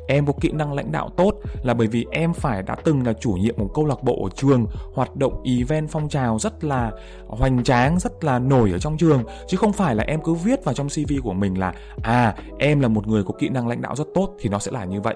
Em 0.09 0.27
có 0.27 0.33
kỹ 0.41 0.51
năng 0.53 0.73
lãnh 0.73 0.93
đạo 0.93 1.11
tốt 1.17 1.33
là 1.63 1.75
bởi 1.75 1.87
vì 1.87 2.07
em 2.11 2.33
phải 2.33 2.63
đã 2.63 2.77
từng 2.85 3.07
là 3.07 3.13
chủ 3.13 3.31
nhiệm 3.31 3.55
một 3.59 3.71
câu 3.75 3.87
lạc 3.87 4.03
bộ 4.03 4.25
ở 4.25 4.31
trường, 4.35 4.67
hoạt 4.95 5.17
động 5.17 5.43
event 5.45 5.91
phong 5.91 6.09
trào 6.09 6.39
rất 6.39 6.65
là 6.65 6.91
hoành 7.27 7.65
tráng, 7.65 7.99
rất 7.99 8.25
là 8.25 8.39
nổi 8.39 8.73
ở 8.73 8.79
trong 8.79 8.97
trường, 8.97 9.25
chứ 9.49 9.57
không 9.57 9.73
phải 9.73 9.95
là 9.95 10.05
em 10.05 10.21
cứ 10.23 10.35
viết 10.35 10.65
vào 10.65 10.75
trong 10.75 10.89
CV 10.89 11.13
của 11.23 11.33
mình 11.33 11.59
là 11.59 11.75
à 12.03 12.35
em 12.59 12.81
là 12.81 12.89
một 12.89 13.07
người 13.07 13.25
có 13.25 13.35
kỹ 13.39 13.49
năng 13.49 13.69
lãnh 13.69 13.83
đạo 13.83 13.97
rất 13.97 14.07
tốt 14.15 14.35
thì 14.41 14.49
nó 14.49 14.59
sẽ 14.59 14.73
là 14.73 14.85
như 14.85 15.01
vậy. 15.01 15.15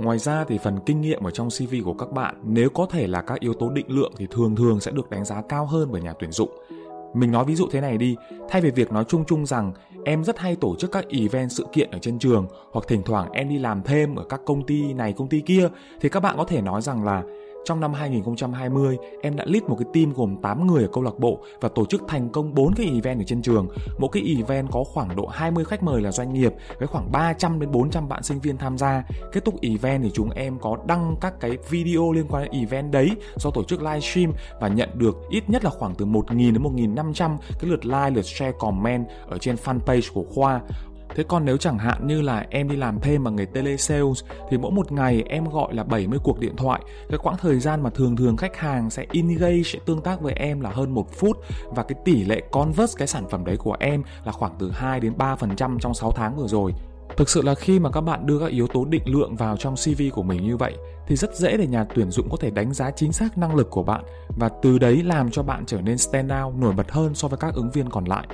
Ngoài 0.00 0.18
ra 0.18 0.44
thì 0.44 0.58
phần 0.58 0.78
kinh 0.86 1.00
nghiệm 1.00 1.22
ở 1.22 1.30
trong 1.30 1.48
CV 1.48 1.74
của 1.84 1.94
các 1.94 2.12
bạn 2.12 2.34
nếu 2.44 2.70
có 2.70 2.86
thể 2.86 3.06
là 3.06 3.20
các 3.20 3.40
yếu 3.40 3.54
tố 3.54 3.70
định 3.70 3.86
lượng 3.88 4.12
thì 4.16 4.26
thường 4.30 4.56
thường 4.56 4.80
sẽ 4.80 4.90
được 4.90 5.10
đánh 5.10 5.24
giá 5.24 5.42
cao 5.48 5.66
hơn 5.66 5.88
bởi 5.92 6.00
nhà 6.00 6.12
tuyển 6.18 6.32
dụng. 6.32 6.50
Mình 7.14 7.32
nói 7.32 7.44
ví 7.44 7.54
dụ 7.54 7.66
thế 7.70 7.80
này 7.80 7.98
đi, 7.98 8.16
thay 8.48 8.60
vì 8.60 8.70
việc 8.70 8.92
nói 8.92 9.04
chung 9.08 9.24
chung 9.24 9.46
rằng 9.46 9.72
em 10.04 10.24
rất 10.24 10.38
hay 10.38 10.56
tổ 10.56 10.76
chức 10.76 10.92
các 10.92 11.04
event 11.08 11.52
sự 11.52 11.66
kiện 11.72 11.90
ở 11.90 11.98
trên 11.98 12.18
trường 12.18 12.46
hoặc 12.72 12.84
thỉnh 12.88 13.02
thoảng 13.02 13.32
em 13.32 13.48
đi 13.48 13.58
làm 13.58 13.82
thêm 13.82 14.16
ở 14.16 14.24
các 14.28 14.40
công 14.46 14.66
ty 14.66 14.92
này 14.92 15.12
công 15.12 15.28
ty 15.28 15.40
kia 15.40 15.68
thì 16.00 16.08
các 16.08 16.20
bạn 16.20 16.36
có 16.36 16.44
thể 16.44 16.60
nói 16.60 16.82
rằng 16.82 17.04
là 17.04 17.22
trong 17.64 17.80
năm 17.80 17.92
2020, 17.92 18.98
em 19.22 19.36
đã 19.36 19.44
lead 19.46 19.62
một 19.62 19.76
cái 19.78 19.86
team 19.94 20.12
gồm 20.12 20.36
8 20.42 20.66
người 20.66 20.82
ở 20.82 20.88
câu 20.92 21.04
lạc 21.04 21.18
bộ 21.18 21.38
và 21.60 21.68
tổ 21.68 21.86
chức 21.86 22.02
thành 22.08 22.28
công 22.28 22.54
4 22.54 22.74
cái 22.74 22.86
event 22.86 23.20
ở 23.20 23.24
trên 23.26 23.42
trường. 23.42 23.68
Mỗi 23.98 24.10
cái 24.12 24.36
event 24.36 24.70
có 24.70 24.84
khoảng 24.84 25.16
độ 25.16 25.26
20 25.26 25.64
khách 25.64 25.82
mời 25.82 26.02
là 26.02 26.12
doanh 26.12 26.32
nghiệp 26.32 26.52
với 26.78 26.88
khoảng 26.88 27.12
300 27.12 27.60
đến 27.60 27.70
400 27.70 28.08
bạn 28.08 28.22
sinh 28.22 28.40
viên 28.40 28.58
tham 28.58 28.78
gia. 28.78 29.04
Kết 29.32 29.44
thúc 29.44 29.54
event 29.62 30.02
thì 30.02 30.10
chúng 30.14 30.30
em 30.30 30.58
có 30.58 30.78
đăng 30.86 31.16
các 31.20 31.40
cái 31.40 31.58
video 31.70 32.12
liên 32.12 32.26
quan 32.28 32.42
đến 32.44 32.52
event 32.52 32.92
đấy 32.92 33.10
do 33.36 33.50
tổ 33.50 33.64
chức 33.64 33.82
livestream 33.82 34.32
và 34.60 34.68
nhận 34.68 34.88
được 34.94 35.16
ít 35.30 35.50
nhất 35.50 35.64
là 35.64 35.70
khoảng 35.70 35.94
từ 35.94 36.06
1.000 36.06 36.36
đến 36.36 36.94
1.500 36.94 37.36
cái 37.60 37.70
lượt 37.70 37.86
like, 37.86 38.10
lượt 38.10 38.26
share, 38.26 38.52
comment 38.58 39.06
ở 39.28 39.38
trên 39.38 39.56
fanpage 39.56 40.12
của 40.14 40.24
khoa 40.34 40.60
Thế 41.14 41.24
còn 41.28 41.44
nếu 41.44 41.56
chẳng 41.56 41.78
hạn 41.78 42.06
như 42.06 42.22
là 42.22 42.46
em 42.50 42.68
đi 42.68 42.76
làm 42.76 43.00
thêm 43.00 43.24
bằng 43.24 43.36
nghề 43.36 43.44
telesales 43.44 44.24
thì 44.50 44.58
mỗi 44.58 44.72
một 44.72 44.92
ngày 44.92 45.22
em 45.26 45.44
gọi 45.44 45.74
là 45.74 45.84
70 45.84 46.18
cuộc 46.22 46.40
điện 46.40 46.56
thoại. 46.56 46.80
Cái 47.08 47.18
quãng 47.18 47.36
thời 47.40 47.60
gian 47.60 47.82
mà 47.82 47.90
thường 47.90 48.16
thường 48.16 48.36
khách 48.36 48.56
hàng 48.56 48.90
sẽ 48.90 49.06
engage, 49.12 49.62
sẽ 49.64 49.78
tương 49.86 50.02
tác 50.02 50.20
với 50.20 50.32
em 50.32 50.60
là 50.60 50.70
hơn 50.70 50.94
một 50.94 51.12
phút 51.12 51.36
và 51.64 51.82
cái 51.82 51.98
tỷ 52.04 52.24
lệ 52.24 52.42
convert 52.50 52.96
cái 52.96 53.08
sản 53.08 53.28
phẩm 53.30 53.44
đấy 53.44 53.56
của 53.56 53.76
em 53.80 54.02
là 54.24 54.32
khoảng 54.32 54.52
từ 54.58 54.70
2 54.70 55.00
đến 55.00 55.12
3% 55.18 55.78
trong 55.78 55.94
6 55.94 56.12
tháng 56.16 56.36
vừa 56.36 56.46
rồi. 56.46 56.74
Thực 57.16 57.28
sự 57.28 57.42
là 57.42 57.54
khi 57.54 57.78
mà 57.78 57.90
các 57.90 58.00
bạn 58.00 58.26
đưa 58.26 58.38
các 58.38 58.50
yếu 58.50 58.66
tố 58.66 58.84
định 58.84 59.02
lượng 59.06 59.36
vào 59.36 59.56
trong 59.56 59.74
CV 59.76 60.02
của 60.12 60.22
mình 60.22 60.42
như 60.42 60.56
vậy 60.56 60.76
thì 61.06 61.16
rất 61.16 61.36
dễ 61.36 61.56
để 61.56 61.66
nhà 61.66 61.84
tuyển 61.94 62.10
dụng 62.10 62.28
có 62.30 62.36
thể 62.40 62.50
đánh 62.50 62.72
giá 62.72 62.90
chính 62.90 63.12
xác 63.12 63.38
năng 63.38 63.54
lực 63.54 63.70
của 63.70 63.82
bạn 63.82 64.04
và 64.38 64.48
từ 64.62 64.78
đấy 64.78 65.02
làm 65.02 65.30
cho 65.30 65.42
bạn 65.42 65.64
trở 65.66 65.80
nên 65.80 65.98
stand 65.98 66.32
out 66.44 66.54
nổi 66.54 66.72
bật 66.72 66.90
hơn 66.90 67.14
so 67.14 67.28
với 67.28 67.38
các 67.38 67.54
ứng 67.54 67.70
viên 67.70 67.90
còn 67.90 68.04
lại. 68.04 68.26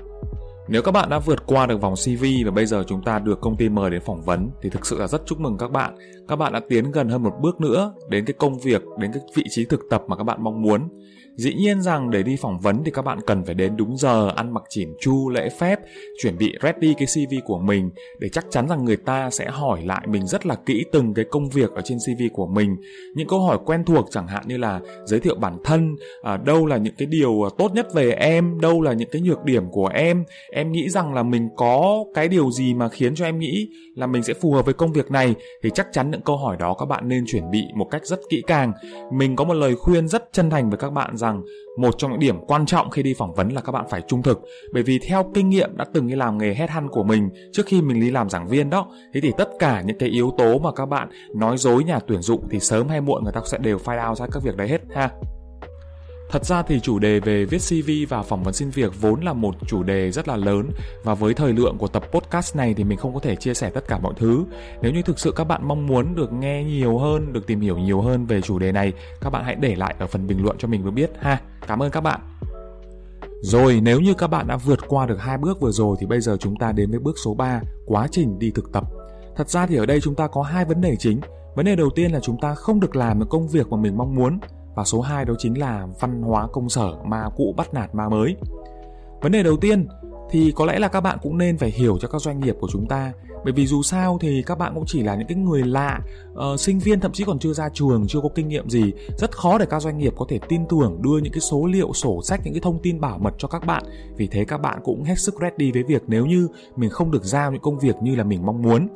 Nếu 0.68 0.82
các 0.82 0.92
bạn 0.92 1.10
đã 1.10 1.18
vượt 1.18 1.46
qua 1.46 1.66
được 1.66 1.80
vòng 1.80 1.94
CV 1.94 2.24
và 2.44 2.50
bây 2.50 2.66
giờ 2.66 2.84
chúng 2.86 3.02
ta 3.02 3.18
được 3.18 3.40
công 3.40 3.56
ty 3.56 3.68
mời 3.68 3.90
đến 3.90 4.02
phỏng 4.06 4.22
vấn 4.22 4.50
thì 4.62 4.70
thực 4.70 4.86
sự 4.86 4.98
là 4.98 5.06
rất 5.06 5.22
chúc 5.26 5.40
mừng 5.40 5.58
các 5.58 5.70
bạn. 5.70 5.94
Các 6.28 6.36
bạn 6.36 6.52
đã 6.52 6.60
tiến 6.68 6.90
gần 6.90 7.08
hơn 7.08 7.22
một 7.22 7.32
bước 7.40 7.60
nữa 7.60 7.94
đến 8.08 8.24
cái 8.24 8.34
công 8.38 8.58
việc, 8.58 8.82
đến 8.98 9.12
cái 9.12 9.22
vị 9.34 9.44
trí 9.50 9.64
thực 9.64 9.80
tập 9.90 10.02
mà 10.06 10.16
các 10.16 10.24
bạn 10.24 10.44
mong 10.44 10.62
muốn. 10.62 10.88
Dĩ 11.36 11.54
nhiên 11.54 11.82
rằng 11.82 12.10
để 12.10 12.22
đi 12.22 12.36
phỏng 12.36 12.58
vấn 12.58 12.84
thì 12.84 12.90
các 12.90 13.02
bạn 13.02 13.18
cần 13.26 13.44
phải 13.44 13.54
đến 13.54 13.76
đúng 13.76 13.96
giờ, 13.96 14.30
ăn 14.36 14.54
mặc 14.54 14.62
chỉn 14.68 14.88
chu, 15.00 15.28
lễ 15.28 15.48
phép, 15.58 15.78
chuẩn 16.22 16.38
bị 16.38 16.54
ready 16.62 16.94
cái 16.94 17.06
CV 17.06 17.34
của 17.44 17.58
mình 17.58 17.90
để 18.18 18.28
chắc 18.28 18.44
chắn 18.50 18.68
rằng 18.68 18.84
người 18.84 18.96
ta 18.96 19.30
sẽ 19.30 19.46
hỏi 19.50 19.82
lại 19.84 20.06
mình 20.06 20.26
rất 20.26 20.46
là 20.46 20.54
kỹ 20.66 20.84
từng 20.92 21.14
cái 21.14 21.24
công 21.30 21.48
việc 21.48 21.70
ở 21.70 21.82
trên 21.84 21.98
CV 21.98 22.22
của 22.32 22.46
mình. 22.46 22.76
Những 23.14 23.28
câu 23.28 23.40
hỏi 23.40 23.58
quen 23.66 23.84
thuộc 23.84 24.06
chẳng 24.10 24.26
hạn 24.26 24.42
như 24.46 24.56
là 24.56 24.80
giới 25.04 25.20
thiệu 25.20 25.34
bản 25.34 25.58
thân, 25.64 25.96
à, 26.22 26.36
đâu 26.36 26.66
là 26.66 26.76
những 26.76 26.94
cái 26.98 27.06
điều 27.06 27.48
tốt 27.58 27.74
nhất 27.74 27.86
về 27.94 28.10
em, 28.12 28.60
đâu 28.60 28.82
là 28.82 28.92
những 28.92 29.08
cái 29.12 29.22
nhược 29.22 29.44
điểm 29.44 29.70
của 29.70 29.86
em, 29.86 30.24
em 30.52 30.72
nghĩ 30.72 30.88
rằng 30.88 31.14
là 31.14 31.22
mình 31.22 31.48
có 31.56 32.04
cái 32.14 32.28
điều 32.28 32.50
gì 32.50 32.74
mà 32.74 32.88
khiến 32.88 33.14
cho 33.14 33.24
em 33.24 33.38
nghĩ 33.38 33.68
là 33.94 34.06
mình 34.06 34.22
sẽ 34.22 34.34
phù 34.34 34.52
hợp 34.52 34.64
với 34.64 34.74
công 34.74 34.92
việc 34.92 35.10
này 35.10 35.34
thì 35.62 35.70
chắc 35.74 35.86
chắn 35.92 36.10
những 36.10 36.22
câu 36.22 36.36
hỏi 36.36 36.56
đó 36.56 36.74
các 36.74 36.86
bạn 36.86 37.08
nên 37.08 37.24
chuẩn 37.26 37.50
bị 37.50 37.62
một 37.74 37.88
cách 37.90 38.06
rất 38.06 38.20
kỹ 38.28 38.42
càng. 38.46 38.72
Mình 39.12 39.36
có 39.36 39.44
một 39.44 39.54
lời 39.54 39.76
khuyên 39.76 40.08
rất 40.08 40.28
chân 40.32 40.50
thành 40.50 40.70
với 40.70 40.78
các 40.78 40.90
bạn 40.90 41.16
rằng 41.16 41.25
rằng 41.26 41.42
một 41.78 41.94
trong 41.98 42.10
những 42.10 42.20
điểm 42.20 42.36
quan 42.46 42.66
trọng 42.66 42.90
khi 42.90 43.02
đi 43.02 43.14
phỏng 43.14 43.34
vấn 43.34 43.48
là 43.48 43.60
các 43.60 43.72
bạn 43.72 43.84
phải 43.90 44.02
trung 44.08 44.22
thực. 44.22 44.40
Bởi 44.72 44.82
vì 44.82 44.98
theo 45.08 45.30
kinh 45.34 45.48
nghiệm 45.48 45.76
đã 45.76 45.84
từng 45.94 46.06
đi 46.06 46.14
làm 46.14 46.38
nghề 46.38 46.54
hét 46.54 46.70
hunt 46.70 46.90
của 46.90 47.04
mình 47.04 47.30
trước 47.52 47.66
khi 47.66 47.82
mình 47.82 48.00
đi 48.00 48.10
làm 48.10 48.30
giảng 48.30 48.48
viên 48.48 48.70
đó, 48.70 48.86
thế 49.14 49.20
thì 49.20 49.32
tất 49.38 49.48
cả 49.58 49.82
những 49.86 49.98
cái 49.98 50.08
yếu 50.08 50.30
tố 50.38 50.58
mà 50.58 50.72
các 50.72 50.86
bạn 50.86 51.08
nói 51.34 51.58
dối 51.58 51.84
nhà 51.84 51.98
tuyển 52.06 52.22
dụng 52.22 52.48
thì 52.50 52.60
sớm 52.60 52.88
hay 52.88 53.00
muộn 53.00 53.24
người 53.24 53.32
ta 53.32 53.40
sẽ 53.44 53.58
đều 53.58 53.78
find 53.78 54.08
out 54.08 54.18
ra 54.18 54.26
các 54.32 54.42
việc 54.42 54.56
đấy 54.56 54.68
hết 54.68 54.80
ha. 54.94 55.10
Thật 56.30 56.44
ra 56.44 56.62
thì 56.62 56.80
chủ 56.80 56.98
đề 56.98 57.20
về 57.20 57.44
viết 57.44 57.58
CV 57.58 57.90
và 58.08 58.22
phỏng 58.22 58.42
vấn 58.42 58.54
xin 58.54 58.70
việc 58.70 59.00
vốn 59.00 59.20
là 59.20 59.32
một 59.32 59.54
chủ 59.66 59.82
đề 59.82 60.10
rất 60.10 60.28
là 60.28 60.36
lớn 60.36 60.70
và 61.04 61.14
với 61.14 61.34
thời 61.34 61.52
lượng 61.52 61.78
của 61.78 61.88
tập 61.88 62.04
podcast 62.12 62.56
này 62.56 62.74
thì 62.74 62.84
mình 62.84 62.98
không 62.98 63.14
có 63.14 63.20
thể 63.20 63.36
chia 63.36 63.54
sẻ 63.54 63.70
tất 63.70 63.88
cả 63.88 63.98
mọi 63.98 64.14
thứ. 64.16 64.44
Nếu 64.82 64.92
như 64.92 65.02
thực 65.02 65.18
sự 65.18 65.32
các 65.36 65.44
bạn 65.44 65.68
mong 65.68 65.86
muốn 65.86 66.14
được 66.14 66.32
nghe 66.32 66.64
nhiều 66.64 66.98
hơn, 66.98 67.32
được 67.32 67.46
tìm 67.46 67.60
hiểu 67.60 67.78
nhiều 67.78 68.00
hơn 68.00 68.26
về 68.26 68.40
chủ 68.40 68.58
đề 68.58 68.72
này, 68.72 68.92
các 69.20 69.30
bạn 69.30 69.44
hãy 69.44 69.54
để 69.54 69.76
lại 69.76 69.94
ở 69.98 70.06
phần 70.06 70.26
bình 70.26 70.44
luận 70.44 70.56
cho 70.58 70.68
mình 70.68 70.84
được 70.84 70.90
biết 70.90 71.10
ha. 71.20 71.40
Cảm 71.66 71.82
ơn 71.82 71.90
các 71.90 72.00
bạn. 72.00 72.20
Rồi 73.42 73.80
nếu 73.82 74.00
như 74.00 74.14
các 74.14 74.26
bạn 74.26 74.46
đã 74.46 74.56
vượt 74.56 74.88
qua 74.88 75.06
được 75.06 75.20
hai 75.20 75.38
bước 75.38 75.60
vừa 75.60 75.70
rồi 75.70 75.96
thì 76.00 76.06
bây 76.06 76.20
giờ 76.20 76.36
chúng 76.40 76.56
ta 76.56 76.72
đến 76.72 76.90
với 76.90 77.00
bước 77.00 77.16
số 77.24 77.34
3, 77.34 77.60
quá 77.86 78.08
trình 78.10 78.38
đi 78.38 78.50
thực 78.50 78.72
tập. 78.72 78.84
Thật 79.36 79.50
ra 79.50 79.66
thì 79.66 79.76
ở 79.76 79.86
đây 79.86 80.00
chúng 80.00 80.14
ta 80.14 80.26
có 80.26 80.42
hai 80.42 80.64
vấn 80.64 80.80
đề 80.80 80.96
chính. 80.98 81.20
Vấn 81.56 81.66
đề 81.66 81.76
đầu 81.76 81.90
tiên 81.94 82.12
là 82.12 82.20
chúng 82.20 82.40
ta 82.40 82.54
không 82.54 82.80
được 82.80 82.96
làm 82.96 83.20
được 83.20 83.26
công 83.30 83.48
việc 83.48 83.68
mà 83.68 83.76
mình 83.76 83.96
mong 83.96 84.14
muốn 84.14 84.38
và 84.76 84.84
số 84.84 85.00
2 85.00 85.24
đó 85.24 85.34
chính 85.38 85.58
là 85.58 85.86
văn 86.00 86.22
hóa 86.22 86.48
công 86.52 86.68
sở 86.68 86.92
ma 87.04 87.28
cũ 87.36 87.54
bắt 87.56 87.74
nạt 87.74 87.94
ma 87.94 88.08
mới. 88.08 88.36
Vấn 89.22 89.32
đề 89.32 89.42
đầu 89.42 89.56
tiên 89.56 89.86
thì 90.30 90.52
có 90.56 90.64
lẽ 90.64 90.78
là 90.78 90.88
các 90.88 91.00
bạn 91.00 91.18
cũng 91.22 91.38
nên 91.38 91.58
phải 91.58 91.70
hiểu 91.70 91.98
cho 92.00 92.08
các 92.08 92.20
doanh 92.20 92.40
nghiệp 92.40 92.56
của 92.60 92.68
chúng 92.72 92.86
ta. 92.86 93.12
Bởi 93.44 93.52
vì 93.52 93.66
dù 93.66 93.82
sao 93.82 94.18
thì 94.20 94.42
các 94.46 94.58
bạn 94.58 94.74
cũng 94.74 94.84
chỉ 94.86 95.02
là 95.02 95.14
những 95.14 95.26
cái 95.28 95.36
người 95.36 95.62
lạ 95.62 96.00
uh, 96.32 96.60
sinh 96.60 96.78
viên 96.78 97.00
thậm 97.00 97.12
chí 97.12 97.24
còn 97.24 97.38
chưa 97.38 97.52
ra 97.52 97.68
trường 97.74 98.06
chưa 98.08 98.20
có 98.20 98.28
kinh 98.34 98.48
nghiệm 98.48 98.70
gì. 98.70 98.92
Rất 99.18 99.36
khó 99.36 99.58
để 99.58 99.66
các 99.70 99.82
doanh 99.82 99.98
nghiệp 99.98 100.12
có 100.16 100.26
thể 100.28 100.38
tin 100.48 100.66
tưởng 100.68 101.02
đưa 101.02 101.18
những 101.18 101.32
cái 101.32 101.40
số 101.40 101.66
liệu 101.66 101.92
sổ 101.92 102.22
sách 102.22 102.40
những 102.44 102.54
cái 102.54 102.60
thông 102.60 102.78
tin 102.82 103.00
bảo 103.00 103.18
mật 103.18 103.34
cho 103.38 103.48
các 103.48 103.66
bạn. 103.66 103.84
Vì 104.16 104.26
thế 104.26 104.44
các 104.44 104.58
bạn 104.58 104.78
cũng 104.84 105.04
hết 105.04 105.18
sức 105.18 105.34
ready 105.40 105.72
với 105.72 105.82
việc 105.82 106.02
nếu 106.06 106.26
như 106.26 106.48
mình 106.76 106.90
không 106.90 107.10
được 107.10 107.24
giao 107.24 107.52
những 107.52 107.62
công 107.62 107.78
việc 107.78 107.96
như 108.02 108.16
là 108.16 108.24
mình 108.24 108.46
mong 108.46 108.62
muốn 108.62 108.88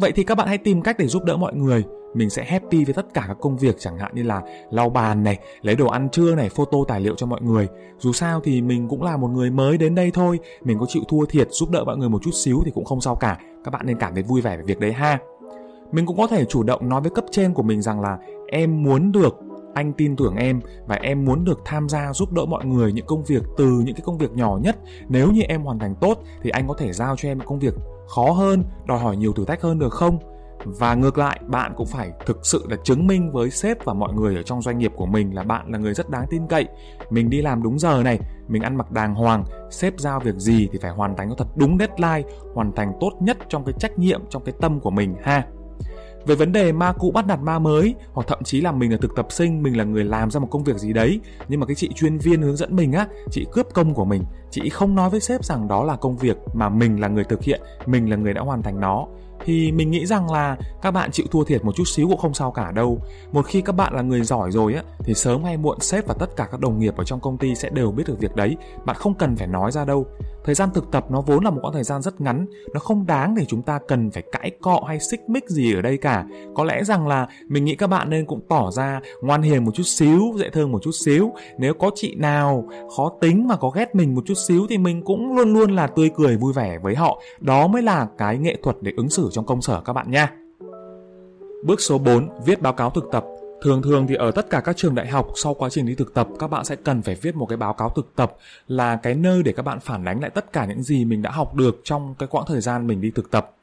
vậy 0.00 0.12
thì 0.12 0.24
các 0.24 0.34
bạn 0.34 0.48
hãy 0.48 0.58
tìm 0.58 0.82
cách 0.82 0.96
để 0.98 1.06
giúp 1.06 1.24
đỡ 1.24 1.36
mọi 1.36 1.54
người. 1.54 1.84
Mình 2.14 2.30
sẽ 2.30 2.44
happy 2.44 2.84
với 2.84 2.94
tất 2.94 3.06
cả 3.14 3.24
các 3.28 3.36
công 3.40 3.56
việc, 3.56 3.76
chẳng 3.78 3.98
hạn 3.98 4.12
như 4.14 4.22
là 4.22 4.42
lau 4.70 4.90
bàn 4.90 5.24
này, 5.24 5.38
lấy 5.62 5.76
đồ 5.76 5.86
ăn 5.86 6.08
trưa 6.12 6.34
này, 6.34 6.48
photo 6.48 6.78
tài 6.88 7.00
liệu 7.00 7.14
cho 7.14 7.26
mọi 7.26 7.42
người. 7.42 7.68
Dù 7.98 8.12
sao 8.12 8.40
thì 8.44 8.62
mình 8.62 8.88
cũng 8.88 9.02
là 9.02 9.16
một 9.16 9.28
người 9.28 9.50
mới 9.50 9.78
đến 9.78 9.94
đây 9.94 10.10
thôi. 10.14 10.38
Mình 10.64 10.78
có 10.78 10.86
chịu 10.88 11.02
thua 11.08 11.24
thiệt, 11.26 11.48
giúp 11.50 11.70
đỡ 11.70 11.84
mọi 11.84 11.96
người 11.96 12.08
một 12.08 12.22
chút 12.22 12.34
xíu 12.34 12.62
thì 12.64 12.70
cũng 12.74 12.84
không 12.84 13.00
sao 13.00 13.14
cả. 13.14 13.38
Các 13.64 13.70
bạn 13.70 13.86
nên 13.86 13.98
cảm 13.98 14.14
thấy 14.14 14.22
vui 14.22 14.40
vẻ 14.40 14.56
về 14.56 14.62
việc 14.62 14.80
đấy 14.80 14.92
ha. 14.92 15.18
Mình 15.92 16.06
cũng 16.06 16.16
có 16.16 16.26
thể 16.26 16.44
chủ 16.44 16.62
động 16.62 16.88
nói 16.88 17.00
với 17.00 17.10
cấp 17.10 17.24
trên 17.30 17.54
của 17.54 17.62
mình 17.62 17.82
rằng 17.82 18.00
là 18.00 18.18
em 18.48 18.82
muốn 18.82 19.12
được, 19.12 19.36
anh 19.74 19.92
tin 19.92 20.16
tưởng 20.16 20.36
em 20.36 20.60
và 20.86 20.94
em 20.94 21.24
muốn 21.24 21.44
được 21.44 21.60
tham 21.64 21.88
gia 21.88 22.12
giúp 22.12 22.32
đỡ 22.32 22.44
mọi 22.44 22.64
người 22.64 22.92
những 22.92 23.06
công 23.06 23.24
việc 23.24 23.42
từ 23.56 23.66
những 23.66 23.94
cái 23.94 24.02
công 24.04 24.18
việc 24.18 24.32
nhỏ 24.32 24.58
nhất. 24.62 24.76
Nếu 25.08 25.32
như 25.32 25.40
em 25.40 25.62
hoàn 25.62 25.78
thành 25.78 25.94
tốt 26.00 26.18
thì 26.42 26.50
anh 26.50 26.68
có 26.68 26.74
thể 26.78 26.92
giao 26.92 27.16
cho 27.16 27.28
em 27.28 27.40
công 27.40 27.58
việc 27.58 27.74
khó 28.06 28.30
hơn, 28.30 28.64
đòi 28.86 28.98
hỏi 28.98 29.16
nhiều 29.16 29.32
thử 29.32 29.44
thách 29.44 29.62
hơn 29.62 29.78
được 29.78 29.92
không? 29.92 30.18
Và 30.64 30.94
ngược 30.94 31.18
lại, 31.18 31.40
bạn 31.46 31.72
cũng 31.76 31.86
phải 31.86 32.12
thực 32.26 32.46
sự 32.46 32.66
là 32.68 32.76
chứng 32.84 33.06
minh 33.06 33.32
với 33.32 33.50
sếp 33.50 33.84
và 33.84 33.94
mọi 33.94 34.12
người 34.12 34.36
ở 34.36 34.42
trong 34.42 34.62
doanh 34.62 34.78
nghiệp 34.78 34.92
của 34.96 35.06
mình 35.06 35.34
là 35.34 35.42
bạn 35.42 35.72
là 35.72 35.78
người 35.78 35.94
rất 35.94 36.10
đáng 36.10 36.26
tin 36.30 36.46
cậy. 36.46 36.66
Mình 37.10 37.30
đi 37.30 37.42
làm 37.42 37.62
đúng 37.62 37.78
giờ 37.78 38.02
này, 38.02 38.18
mình 38.48 38.62
ăn 38.62 38.76
mặc 38.76 38.90
đàng 38.90 39.14
hoàng, 39.14 39.44
sếp 39.70 39.98
giao 39.98 40.20
việc 40.20 40.34
gì 40.36 40.68
thì 40.72 40.78
phải 40.82 40.90
hoàn 40.90 41.16
thành 41.16 41.28
nó 41.28 41.34
thật 41.38 41.48
đúng 41.56 41.78
deadline, 41.78 42.30
hoàn 42.54 42.72
thành 42.72 42.92
tốt 43.00 43.10
nhất 43.20 43.36
trong 43.48 43.64
cái 43.64 43.74
trách 43.78 43.98
nhiệm, 43.98 44.20
trong 44.30 44.44
cái 44.44 44.54
tâm 44.60 44.80
của 44.80 44.90
mình 44.90 45.14
ha 45.22 45.46
về 46.26 46.34
vấn 46.34 46.52
đề 46.52 46.72
ma 46.72 46.92
cũ 46.92 47.10
bắt 47.10 47.26
nạt 47.26 47.38
ma 47.42 47.58
mới, 47.58 47.94
hoặc 48.12 48.26
thậm 48.26 48.42
chí 48.44 48.60
là 48.60 48.72
mình 48.72 48.92
là 48.92 48.98
thực 49.00 49.16
tập 49.16 49.26
sinh, 49.30 49.62
mình 49.62 49.76
là 49.76 49.84
người 49.84 50.04
làm 50.04 50.30
ra 50.30 50.40
một 50.40 50.48
công 50.50 50.64
việc 50.64 50.76
gì 50.76 50.92
đấy, 50.92 51.20
nhưng 51.48 51.60
mà 51.60 51.66
cái 51.66 51.74
chị 51.74 51.88
chuyên 51.94 52.18
viên 52.18 52.42
hướng 52.42 52.56
dẫn 52.56 52.76
mình 52.76 52.92
á, 52.92 53.06
chị 53.30 53.46
cướp 53.52 53.66
công 53.74 53.94
của 53.94 54.04
mình, 54.04 54.24
chị 54.50 54.68
không 54.68 54.94
nói 54.94 55.10
với 55.10 55.20
sếp 55.20 55.44
rằng 55.44 55.68
đó 55.68 55.84
là 55.84 55.96
công 55.96 56.16
việc 56.16 56.36
mà 56.54 56.68
mình 56.68 57.00
là 57.00 57.08
người 57.08 57.24
thực 57.24 57.42
hiện, 57.42 57.60
mình 57.86 58.10
là 58.10 58.16
người 58.16 58.34
đã 58.34 58.40
hoàn 58.40 58.62
thành 58.62 58.80
nó 58.80 59.06
thì 59.44 59.72
mình 59.72 59.90
nghĩ 59.90 60.06
rằng 60.06 60.30
là 60.30 60.56
các 60.82 60.90
bạn 60.90 61.10
chịu 61.10 61.26
thua 61.30 61.44
thiệt 61.44 61.64
một 61.64 61.72
chút 61.76 61.84
xíu 61.86 62.08
cũng 62.08 62.18
không 62.18 62.34
sao 62.34 62.52
cả 62.52 62.70
đâu. 62.70 63.00
Một 63.32 63.46
khi 63.46 63.60
các 63.60 63.72
bạn 63.72 63.94
là 63.94 64.02
người 64.02 64.22
giỏi 64.22 64.50
rồi 64.50 64.74
á, 64.74 64.82
thì 64.98 65.14
sớm 65.14 65.44
hay 65.44 65.56
muộn 65.56 65.80
sếp 65.80 66.06
và 66.06 66.14
tất 66.18 66.36
cả 66.36 66.48
các 66.50 66.60
đồng 66.60 66.78
nghiệp 66.78 66.96
ở 66.96 67.04
trong 67.04 67.20
công 67.20 67.38
ty 67.38 67.54
sẽ 67.54 67.70
đều 67.70 67.90
biết 67.90 68.04
được 68.06 68.18
việc 68.18 68.36
đấy. 68.36 68.56
Bạn 68.84 68.96
không 68.96 69.14
cần 69.14 69.36
phải 69.36 69.46
nói 69.46 69.72
ra 69.72 69.84
đâu. 69.84 70.06
Thời 70.44 70.54
gian 70.54 70.68
thực 70.74 70.90
tập 70.90 71.10
nó 71.10 71.20
vốn 71.20 71.44
là 71.44 71.50
một 71.50 71.58
quãng 71.62 71.72
thời 71.72 71.84
gian 71.84 72.02
rất 72.02 72.20
ngắn, 72.20 72.46
nó 72.74 72.80
không 72.80 73.06
đáng 73.06 73.34
để 73.34 73.44
chúng 73.44 73.62
ta 73.62 73.78
cần 73.88 74.10
phải 74.10 74.22
cãi 74.32 74.50
cọ 74.62 74.80
hay 74.86 75.00
xích 75.00 75.20
mích 75.28 75.48
gì 75.48 75.74
ở 75.74 75.82
đây 75.82 75.96
cả. 75.96 76.24
Có 76.54 76.64
lẽ 76.64 76.84
rằng 76.84 77.08
là 77.08 77.28
mình 77.48 77.64
nghĩ 77.64 77.74
các 77.74 77.86
bạn 77.86 78.10
nên 78.10 78.26
cũng 78.26 78.40
tỏ 78.48 78.70
ra 78.70 79.00
ngoan 79.22 79.42
hiền 79.42 79.64
một 79.64 79.70
chút 79.74 79.82
xíu, 79.82 80.20
dễ 80.36 80.50
thương 80.50 80.72
một 80.72 80.82
chút 80.82 80.92
xíu. 80.92 81.32
Nếu 81.58 81.74
có 81.74 81.90
chị 81.94 82.14
nào 82.14 82.68
khó 82.96 83.12
tính 83.20 83.48
mà 83.48 83.56
có 83.56 83.70
ghét 83.70 83.94
mình 83.94 84.14
một 84.14 84.22
chút 84.26 84.38
xíu 84.48 84.66
thì 84.68 84.78
mình 84.78 85.02
cũng 85.02 85.36
luôn 85.36 85.52
luôn 85.52 85.72
là 85.72 85.86
tươi 85.86 86.10
cười 86.16 86.36
vui 86.36 86.52
vẻ 86.52 86.78
với 86.82 86.94
họ. 86.94 87.20
Đó 87.40 87.66
mới 87.66 87.82
là 87.82 88.08
cái 88.18 88.38
nghệ 88.38 88.56
thuật 88.62 88.76
để 88.80 88.92
ứng 88.96 89.10
xử 89.10 89.28
trong 89.32 89.46
công 89.46 89.62
sở 89.62 89.80
các 89.80 89.92
bạn 89.92 90.10
nha. 90.10 90.32
Bước 91.64 91.80
số 91.80 91.98
4, 91.98 92.28
viết 92.44 92.62
báo 92.62 92.72
cáo 92.72 92.90
thực 92.90 93.04
tập. 93.12 93.24
Thường 93.64 93.82
thường 93.82 94.06
thì 94.06 94.14
ở 94.14 94.30
tất 94.30 94.50
cả 94.50 94.60
các 94.60 94.76
trường 94.76 94.94
đại 94.94 95.08
học 95.08 95.26
sau 95.36 95.54
quá 95.54 95.68
trình 95.70 95.86
đi 95.86 95.94
thực 95.94 96.14
tập, 96.14 96.28
các 96.38 96.50
bạn 96.50 96.64
sẽ 96.64 96.76
cần 96.76 97.02
phải 97.02 97.14
viết 97.14 97.36
một 97.36 97.46
cái 97.46 97.56
báo 97.56 97.72
cáo 97.72 97.90
thực 97.90 98.16
tập 98.16 98.36
là 98.68 98.96
cái 98.96 99.14
nơi 99.14 99.42
để 99.42 99.52
các 99.52 99.62
bạn 99.62 99.80
phản 99.80 100.04
ánh 100.04 100.20
lại 100.20 100.30
tất 100.30 100.52
cả 100.52 100.64
những 100.64 100.82
gì 100.82 101.04
mình 101.04 101.22
đã 101.22 101.30
học 101.30 101.54
được 101.54 101.80
trong 101.84 102.14
cái 102.18 102.26
quãng 102.26 102.44
thời 102.48 102.60
gian 102.60 102.86
mình 102.86 103.00
đi 103.00 103.10
thực 103.10 103.30
tập. 103.30 103.56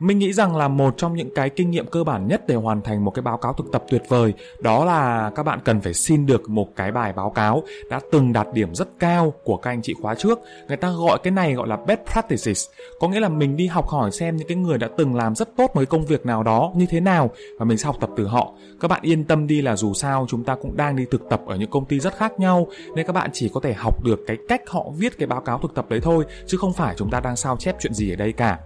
Mình 0.00 0.18
nghĩ 0.18 0.32
rằng 0.32 0.56
là 0.56 0.68
một 0.68 0.94
trong 0.96 1.14
những 1.14 1.34
cái 1.34 1.50
kinh 1.50 1.70
nghiệm 1.70 1.86
cơ 1.86 2.04
bản 2.04 2.28
nhất 2.28 2.46
để 2.46 2.54
hoàn 2.54 2.82
thành 2.82 3.04
một 3.04 3.10
cái 3.10 3.22
báo 3.22 3.36
cáo 3.36 3.52
thực 3.52 3.72
tập 3.72 3.84
tuyệt 3.90 4.02
vời, 4.08 4.34
đó 4.60 4.84
là 4.84 5.30
các 5.34 5.42
bạn 5.42 5.60
cần 5.64 5.80
phải 5.80 5.94
xin 5.94 6.26
được 6.26 6.50
một 6.50 6.76
cái 6.76 6.92
bài 6.92 7.12
báo 7.12 7.30
cáo 7.30 7.62
đã 7.90 8.00
từng 8.12 8.32
đạt 8.32 8.46
điểm 8.52 8.74
rất 8.74 8.88
cao 8.98 9.32
của 9.44 9.56
các 9.56 9.70
anh 9.70 9.82
chị 9.82 9.94
khóa 10.02 10.14
trước. 10.14 10.38
Người 10.68 10.76
ta 10.76 10.90
gọi 10.90 11.18
cái 11.22 11.30
này 11.30 11.54
gọi 11.54 11.68
là 11.68 11.76
best 11.76 12.00
practices. 12.12 12.64
Có 13.00 13.08
nghĩa 13.08 13.20
là 13.20 13.28
mình 13.28 13.56
đi 13.56 13.66
học 13.66 13.88
hỏi 13.88 14.10
xem 14.10 14.36
những 14.36 14.48
cái 14.48 14.56
người 14.56 14.78
đã 14.78 14.88
từng 14.96 15.14
làm 15.14 15.34
rất 15.34 15.56
tốt 15.56 15.70
một 15.74 15.80
cái 15.80 15.86
công 15.86 16.06
việc 16.06 16.26
nào 16.26 16.42
đó 16.42 16.72
như 16.76 16.86
thế 16.90 17.00
nào 17.00 17.30
và 17.58 17.64
mình 17.64 17.78
sẽ 17.78 17.86
học 17.86 17.96
tập 18.00 18.10
từ 18.16 18.26
họ. 18.26 18.52
Các 18.80 18.88
bạn 18.88 19.00
yên 19.02 19.24
tâm 19.24 19.46
đi 19.46 19.62
là 19.62 19.76
dù 19.76 19.94
sao 19.94 20.26
chúng 20.28 20.44
ta 20.44 20.54
cũng 20.62 20.76
đang 20.76 20.96
đi 20.96 21.04
thực 21.10 21.22
tập 21.30 21.40
ở 21.46 21.56
những 21.56 21.70
công 21.70 21.84
ty 21.84 22.00
rất 22.00 22.16
khác 22.16 22.40
nhau, 22.40 22.66
nên 22.94 23.06
các 23.06 23.12
bạn 23.12 23.30
chỉ 23.32 23.50
có 23.54 23.60
thể 23.60 23.72
học 23.72 24.04
được 24.04 24.20
cái 24.26 24.36
cách 24.48 24.62
họ 24.66 24.86
viết 24.96 25.18
cái 25.18 25.26
báo 25.26 25.40
cáo 25.40 25.58
thực 25.58 25.74
tập 25.74 25.86
đấy 25.88 26.00
thôi, 26.02 26.24
chứ 26.46 26.56
không 26.58 26.72
phải 26.72 26.94
chúng 26.98 27.10
ta 27.10 27.20
đang 27.20 27.36
sao 27.36 27.56
chép 27.56 27.76
chuyện 27.80 27.94
gì 27.94 28.12
ở 28.12 28.16
đây 28.16 28.32
cả 28.32 28.58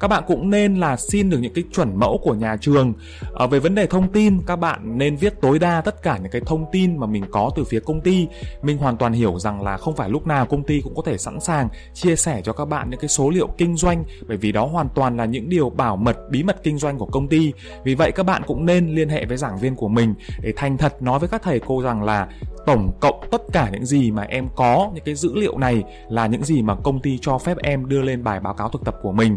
các 0.00 0.08
bạn 0.08 0.24
cũng 0.26 0.50
nên 0.50 0.74
là 0.74 0.96
xin 0.96 1.30
được 1.30 1.38
những 1.38 1.52
cái 1.54 1.64
chuẩn 1.72 1.96
mẫu 1.96 2.20
của 2.22 2.34
nhà 2.34 2.56
trường. 2.60 2.92
À, 3.34 3.46
về 3.46 3.58
vấn 3.58 3.74
đề 3.74 3.86
thông 3.86 4.12
tin 4.12 4.40
các 4.46 4.56
bạn 4.56 4.98
nên 4.98 5.16
viết 5.16 5.40
tối 5.40 5.58
đa 5.58 5.80
tất 5.80 6.02
cả 6.02 6.18
những 6.22 6.32
cái 6.32 6.42
thông 6.46 6.64
tin 6.72 6.96
mà 6.96 7.06
mình 7.06 7.24
có 7.30 7.50
từ 7.56 7.64
phía 7.64 7.80
công 7.80 8.00
ty. 8.00 8.26
Mình 8.62 8.78
hoàn 8.78 8.96
toàn 8.96 9.12
hiểu 9.12 9.38
rằng 9.38 9.62
là 9.62 9.76
không 9.76 9.96
phải 9.96 10.10
lúc 10.10 10.26
nào 10.26 10.46
công 10.46 10.62
ty 10.62 10.80
cũng 10.80 10.94
có 10.94 11.02
thể 11.06 11.18
sẵn 11.18 11.40
sàng 11.40 11.68
chia 11.94 12.16
sẻ 12.16 12.40
cho 12.44 12.52
các 12.52 12.64
bạn 12.64 12.90
những 12.90 13.00
cái 13.00 13.08
số 13.08 13.30
liệu 13.30 13.48
kinh 13.58 13.76
doanh 13.76 14.04
bởi 14.28 14.36
vì 14.36 14.52
đó 14.52 14.66
hoàn 14.66 14.88
toàn 14.94 15.16
là 15.16 15.24
những 15.24 15.48
điều 15.48 15.70
bảo 15.70 15.96
mật 15.96 16.16
bí 16.30 16.42
mật 16.42 16.62
kinh 16.62 16.78
doanh 16.78 16.98
của 16.98 17.06
công 17.06 17.28
ty. 17.28 17.52
Vì 17.84 17.94
vậy 17.94 18.12
các 18.12 18.22
bạn 18.22 18.42
cũng 18.46 18.66
nên 18.66 18.94
liên 18.94 19.08
hệ 19.08 19.24
với 19.24 19.36
giảng 19.36 19.58
viên 19.58 19.76
của 19.76 19.88
mình 19.88 20.14
để 20.40 20.52
thành 20.56 20.78
thật 20.78 21.02
nói 21.02 21.18
với 21.18 21.28
các 21.28 21.42
thầy 21.42 21.60
cô 21.66 21.82
rằng 21.82 22.02
là 22.02 22.28
tổng 22.66 22.92
cộng 23.00 23.20
tất 23.30 23.42
cả 23.52 23.70
những 23.72 23.86
gì 23.86 24.10
mà 24.10 24.22
em 24.22 24.48
có 24.56 24.90
những 24.94 25.04
cái 25.04 25.14
dữ 25.14 25.34
liệu 25.34 25.58
này 25.58 25.82
là 26.08 26.26
những 26.26 26.44
gì 26.44 26.62
mà 26.62 26.74
công 26.74 27.00
ty 27.00 27.18
cho 27.18 27.38
phép 27.38 27.56
em 27.58 27.88
đưa 27.88 28.02
lên 28.02 28.24
bài 28.24 28.40
báo 28.40 28.54
cáo 28.54 28.68
thực 28.68 28.84
tập 28.84 28.94
của 29.02 29.12
mình 29.12 29.36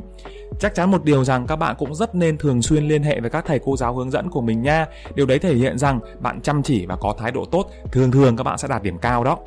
chắc 0.59 0.75
chắn 0.75 0.91
một 0.91 1.03
điều 1.03 1.23
rằng 1.23 1.47
các 1.47 1.55
bạn 1.55 1.75
cũng 1.79 1.95
rất 1.95 2.15
nên 2.15 2.37
thường 2.37 2.61
xuyên 2.61 2.83
liên 2.83 3.03
hệ 3.03 3.19
với 3.19 3.29
các 3.29 3.45
thầy 3.47 3.59
cô 3.59 3.77
giáo 3.77 3.95
hướng 3.95 4.11
dẫn 4.11 4.29
của 4.29 4.41
mình 4.41 4.61
nha. 4.61 4.85
Điều 5.15 5.25
đấy 5.25 5.39
thể 5.39 5.55
hiện 5.55 5.77
rằng 5.77 5.99
bạn 6.19 6.41
chăm 6.41 6.63
chỉ 6.63 6.85
và 6.85 6.95
có 6.95 7.15
thái 7.17 7.31
độ 7.31 7.45
tốt, 7.45 7.69
thường 7.91 8.11
thường 8.11 8.37
các 8.37 8.43
bạn 8.43 8.57
sẽ 8.57 8.67
đạt 8.67 8.83
điểm 8.83 8.97
cao 8.97 9.23
đó. 9.23 9.37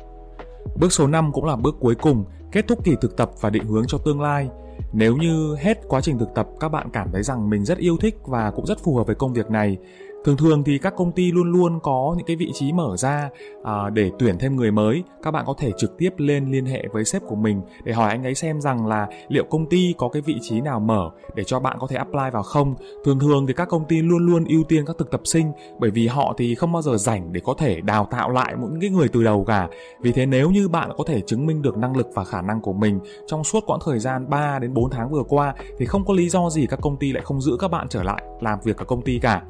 Bước 0.75 0.91
số 0.91 1.07
5 1.07 1.31
cũng 1.33 1.45
là 1.45 1.55
bước 1.55 1.75
cuối 1.79 1.95
cùng, 1.95 2.25
kết 2.51 2.67
thúc 2.67 2.83
kỳ 2.83 2.95
thực 3.01 3.17
tập 3.17 3.31
và 3.41 3.49
định 3.49 3.67
hướng 3.67 3.85
cho 3.87 3.97
tương 3.97 4.21
lai. 4.21 4.49
Nếu 4.93 5.17
như 5.17 5.55
hết 5.59 5.77
quá 5.87 6.01
trình 6.01 6.19
thực 6.19 6.29
tập, 6.35 6.47
các 6.59 6.69
bạn 6.69 6.89
cảm 6.93 7.11
thấy 7.11 7.23
rằng 7.23 7.49
mình 7.49 7.65
rất 7.65 7.77
yêu 7.77 7.97
thích 8.01 8.15
và 8.25 8.51
cũng 8.51 8.65
rất 8.65 8.83
phù 8.83 8.95
hợp 8.95 9.07
với 9.07 9.15
công 9.15 9.33
việc 9.33 9.51
này 9.51 9.77
thường 10.27 10.37
thường 10.37 10.63
thì 10.63 10.77
các 10.77 10.93
công 10.97 11.11
ty 11.11 11.31
luôn 11.31 11.51
luôn 11.51 11.79
có 11.83 12.13
những 12.17 12.25
cái 12.25 12.35
vị 12.35 12.51
trí 12.53 12.71
mở 12.71 12.97
ra 12.97 13.29
à, 13.63 13.89
để 13.89 14.11
tuyển 14.19 14.37
thêm 14.39 14.55
người 14.55 14.71
mới. 14.71 15.03
Các 15.23 15.31
bạn 15.31 15.45
có 15.47 15.53
thể 15.57 15.71
trực 15.77 15.97
tiếp 15.97 16.09
lên 16.17 16.51
liên 16.51 16.65
hệ 16.65 16.83
với 16.93 17.05
sếp 17.05 17.21
của 17.27 17.35
mình 17.35 17.61
để 17.83 17.93
hỏi 17.93 18.09
anh 18.09 18.23
ấy 18.23 18.35
xem 18.35 18.61
rằng 18.61 18.87
là 18.87 19.07
liệu 19.27 19.43
công 19.49 19.69
ty 19.69 19.93
có 19.97 20.09
cái 20.09 20.21
vị 20.21 20.35
trí 20.41 20.61
nào 20.61 20.79
mở 20.79 21.09
để 21.35 21.43
cho 21.43 21.59
bạn 21.59 21.77
có 21.79 21.87
thể 21.87 21.95
apply 21.95 22.29
vào 22.33 22.43
không. 22.43 22.75
Thường 23.05 23.19
thường 23.19 23.47
thì 23.47 23.53
các 23.53 23.69
công 23.69 23.85
ty 23.85 24.01
luôn 24.01 24.25
luôn 24.25 24.45
ưu 24.45 24.63
tiên 24.63 24.85
các 24.85 24.95
thực 24.99 25.11
tập 25.11 25.21
sinh 25.23 25.51
bởi 25.79 25.91
vì 25.91 26.07
họ 26.07 26.33
thì 26.37 26.55
không 26.55 26.71
bao 26.71 26.81
giờ 26.81 26.97
rảnh 26.97 27.33
để 27.33 27.41
có 27.43 27.53
thể 27.57 27.81
đào 27.81 28.07
tạo 28.11 28.29
lại 28.29 28.55
những 28.59 28.81
cái 28.81 28.89
người 28.89 29.07
từ 29.07 29.23
đầu 29.23 29.45
cả. 29.47 29.67
Vì 30.01 30.11
thế 30.11 30.25
nếu 30.25 30.49
như 30.49 30.69
bạn 30.69 30.89
có 30.97 31.03
thể 31.07 31.21
chứng 31.21 31.45
minh 31.45 31.61
được 31.61 31.77
năng 31.77 31.97
lực 31.97 32.07
và 32.15 32.23
khả 32.23 32.41
năng 32.41 32.61
của 32.61 32.73
mình 32.73 32.99
trong 33.27 33.43
suốt 33.43 33.63
quãng 33.65 33.79
thời 33.85 33.99
gian 33.99 34.29
3 34.29 34.59
đến 34.59 34.73
4 34.73 34.89
tháng 34.89 35.11
vừa 35.11 35.23
qua 35.23 35.55
thì 35.79 35.85
không 35.85 36.05
có 36.05 36.13
lý 36.13 36.29
do 36.29 36.49
gì 36.49 36.67
các 36.69 36.79
công 36.81 36.97
ty 36.97 37.11
lại 37.11 37.23
không 37.23 37.41
giữ 37.41 37.57
các 37.59 37.71
bạn 37.71 37.87
trở 37.89 38.03
lại 38.03 38.23
làm 38.41 38.59
việc 38.63 38.77
ở 38.77 38.85
công 38.85 39.01
ty 39.01 39.19
cả 39.19 39.41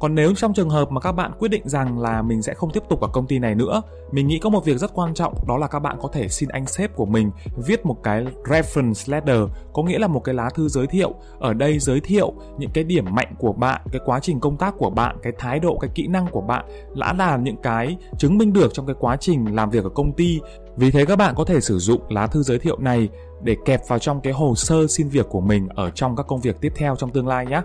còn 0.00 0.14
nếu 0.14 0.34
trong 0.34 0.54
trường 0.54 0.70
hợp 0.70 0.90
mà 0.90 1.00
các 1.00 1.12
bạn 1.12 1.32
quyết 1.38 1.48
định 1.48 1.68
rằng 1.68 1.98
là 1.98 2.22
mình 2.22 2.42
sẽ 2.42 2.54
không 2.54 2.70
tiếp 2.70 2.82
tục 2.88 3.00
ở 3.00 3.08
công 3.12 3.26
ty 3.26 3.38
này 3.38 3.54
nữa, 3.54 3.82
mình 4.12 4.26
nghĩ 4.26 4.38
có 4.38 4.50
một 4.50 4.64
việc 4.64 4.78
rất 4.78 4.90
quan 4.94 5.14
trọng 5.14 5.34
đó 5.48 5.58
là 5.58 5.66
các 5.66 5.78
bạn 5.78 5.96
có 6.02 6.08
thể 6.12 6.28
xin 6.28 6.48
anh 6.48 6.66
sếp 6.66 6.96
của 6.96 7.06
mình 7.06 7.30
viết 7.66 7.86
một 7.86 8.02
cái 8.02 8.26
reference 8.44 9.12
letter, 9.12 9.40
có 9.72 9.82
nghĩa 9.82 9.98
là 9.98 10.06
một 10.06 10.20
cái 10.24 10.34
lá 10.34 10.50
thư 10.54 10.68
giới 10.68 10.86
thiệu. 10.86 11.14
Ở 11.38 11.54
đây 11.54 11.78
giới 11.78 12.00
thiệu 12.00 12.32
những 12.58 12.70
cái 12.74 12.84
điểm 12.84 13.04
mạnh 13.10 13.34
của 13.38 13.52
bạn, 13.52 13.80
cái 13.92 14.00
quá 14.04 14.20
trình 14.20 14.40
công 14.40 14.56
tác 14.56 14.74
của 14.78 14.90
bạn, 14.90 15.16
cái 15.22 15.32
thái 15.38 15.58
độ, 15.58 15.78
cái 15.80 15.90
kỹ 15.94 16.06
năng 16.06 16.26
của 16.30 16.40
bạn 16.40 16.64
đã 16.96 17.12
là 17.12 17.36
những 17.36 17.56
cái 17.62 17.96
chứng 18.18 18.38
minh 18.38 18.52
được 18.52 18.74
trong 18.74 18.86
cái 18.86 18.96
quá 19.00 19.16
trình 19.16 19.54
làm 19.54 19.70
việc 19.70 19.84
ở 19.84 19.90
công 19.90 20.12
ty. 20.12 20.40
Vì 20.76 20.90
thế 20.90 21.04
các 21.04 21.16
bạn 21.16 21.34
có 21.36 21.44
thể 21.44 21.60
sử 21.60 21.78
dụng 21.78 22.00
lá 22.08 22.26
thư 22.26 22.42
giới 22.42 22.58
thiệu 22.58 22.76
này 22.78 23.08
để 23.42 23.56
kẹp 23.64 23.80
vào 23.88 23.98
trong 23.98 24.20
cái 24.20 24.32
hồ 24.32 24.54
sơ 24.54 24.86
xin 24.86 25.08
việc 25.08 25.26
của 25.28 25.40
mình 25.40 25.68
ở 25.68 25.90
trong 25.90 26.16
các 26.16 26.26
công 26.26 26.40
việc 26.40 26.60
tiếp 26.60 26.72
theo 26.76 26.96
trong 26.96 27.10
tương 27.10 27.28
lai 27.28 27.46
nhé. 27.46 27.60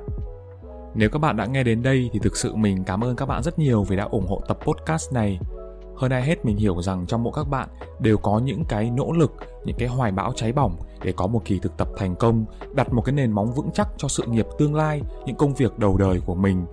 Nếu 0.96 1.10
các 1.10 1.20
bạn 1.20 1.38
đã 1.38 1.46
nghe 1.46 1.64
đến 1.64 1.84
đây 1.84 2.10
thì 2.14 2.20
thực 2.20 2.38
sự 2.38 2.56
mình 2.56 2.84
cảm 2.84 3.04
ơn 3.04 3.16
các 3.16 3.26
bạn 3.26 3.44
rất 3.44 3.60
nhiều 3.60 3.84
vì 3.84 3.96
đã 3.96 4.04
ủng 4.04 4.28
hộ 4.28 4.42
tập 4.48 4.60
podcast 4.62 5.14
này. 5.14 5.40
Hơn 5.96 6.12
ai 6.12 6.22
hết 6.22 6.46
mình 6.46 6.58
hiểu 6.58 6.82
rằng 6.82 7.06
trong 7.08 7.24
mỗi 7.24 7.34
các 7.36 7.50
bạn 7.50 7.70
đều 8.00 8.18
có 8.18 8.40
những 8.40 8.64
cái 8.70 8.92
nỗ 8.92 9.12
lực, 9.12 9.32
những 9.66 9.76
cái 9.80 9.88
hoài 9.88 10.12
bão 10.12 10.34
cháy 10.36 10.54
bỏng 10.54 10.76
để 11.04 11.12
có 11.12 11.28
một 11.28 11.42
kỳ 11.46 11.60
thực 11.60 11.78
tập 11.78 11.88
thành 11.98 12.16
công, 12.16 12.46
đặt 12.74 12.94
một 12.94 13.02
cái 13.02 13.14
nền 13.14 13.32
móng 13.32 13.54
vững 13.54 13.70
chắc 13.74 13.88
cho 13.98 14.08
sự 14.08 14.24
nghiệp 14.28 14.46
tương 14.58 14.76
lai, 14.76 15.02
những 15.26 15.36
công 15.36 15.54
việc 15.54 15.80
đầu 15.80 15.98
đời 15.98 16.22
của 16.26 16.36
mình. 16.36 16.66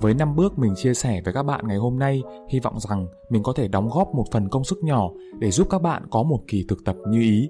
Với 0.00 0.14
5 0.14 0.36
bước 0.36 0.58
mình 0.58 0.74
chia 0.76 0.94
sẻ 0.94 1.20
với 1.24 1.34
các 1.34 1.42
bạn 1.42 1.68
ngày 1.68 1.76
hôm 1.76 1.98
nay, 1.98 2.22
hy 2.50 2.60
vọng 2.60 2.80
rằng 2.80 3.06
mình 3.30 3.42
có 3.42 3.52
thể 3.56 3.68
đóng 3.68 3.88
góp 3.88 4.14
một 4.14 4.24
phần 4.32 4.48
công 4.48 4.64
sức 4.64 4.78
nhỏ 4.82 5.10
để 5.38 5.50
giúp 5.50 5.66
các 5.70 5.82
bạn 5.82 6.02
có 6.10 6.22
một 6.22 6.40
kỳ 6.48 6.64
thực 6.68 6.84
tập 6.84 6.96
như 7.08 7.20
ý. 7.20 7.48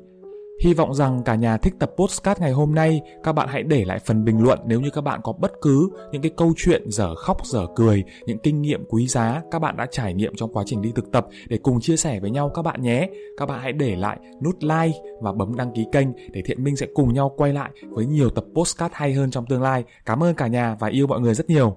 Hy 0.61 0.75
vọng 0.75 0.95
rằng 0.95 1.23
cả 1.25 1.35
nhà 1.35 1.57
thích 1.57 1.75
tập 1.79 1.93
postcard 1.97 2.41
ngày 2.41 2.53
hôm 2.53 2.75
nay, 2.75 3.01
các 3.23 3.33
bạn 3.33 3.49
hãy 3.49 3.63
để 3.63 3.85
lại 3.85 3.99
phần 3.99 4.25
bình 4.25 4.43
luận 4.43 4.59
nếu 4.67 4.81
như 4.81 4.91
các 4.91 5.01
bạn 5.01 5.21
có 5.25 5.33
bất 5.33 5.53
cứ 5.63 5.91
những 6.13 6.23
cái 6.23 6.31
câu 6.37 6.53
chuyện 6.57 6.91
dở 6.91 7.15
khóc 7.15 7.47
dở 7.47 7.67
cười, 7.77 8.05
những 8.27 8.39
kinh 8.39 8.63
nghiệm 8.63 8.85
quý 8.89 9.07
giá 9.07 9.43
các 9.51 9.59
bạn 9.59 9.77
đã 9.77 9.87
trải 9.91 10.15
nghiệm 10.15 10.35
trong 10.37 10.53
quá 10.53 10.65
trình 10.67 10.83
đi 10.83 10.93
thực 10.95 11.13
tập 11.13 11.27
để 11.49 11.59
cùng 11.63 11.81
chia 11.81 11.97
sẻ 11.97 12.21
với 12.21 12.31
nhau 12.31 12.51
các 12.55 12.63
bạn 12.63 12.83
nhé. 12.83 13.09
Các 13.37 13.47
bạn 13.47 13.61
hãy 13.63 13.73
để 13.73 13.97
lại 13.97 14.19
nút 14.45 14.57
like 14.61 14.99
và 15.21 15.33
bấm 15.33 15.57
đăng 15.57 15.73
ký 15.75 15.87
kênh 15.93 16.09
để 16.33 16.43
Thiện 16.45 16.65
Minh 16.65 16.77
sẽ 16.77 16.87
cùng 16.95 17.15
nhau 17.15 17.35
quay 17.37 17.53
lại 17.53 17.71
với 17.91 18.07
nhiều 18.07 18.31
tập 18.31 18.45
postcard 18.55 18.95
hay 18.95 19.13
hơn 19.13 19.31
trong 19.31 19.47
tương 19.47 19.63
lai. 19.63 19.85
Cảm 20.07 20.23
ơn 20.23 20.35
cả 20.35 20.47
nhà 20.47 20.77
và 20.81 20.89
yêu 20.89 21.07
mọi 21.07 21.21
người 21.21 21.35
rất 21.35 21.51
nhiều. 21.51 21.77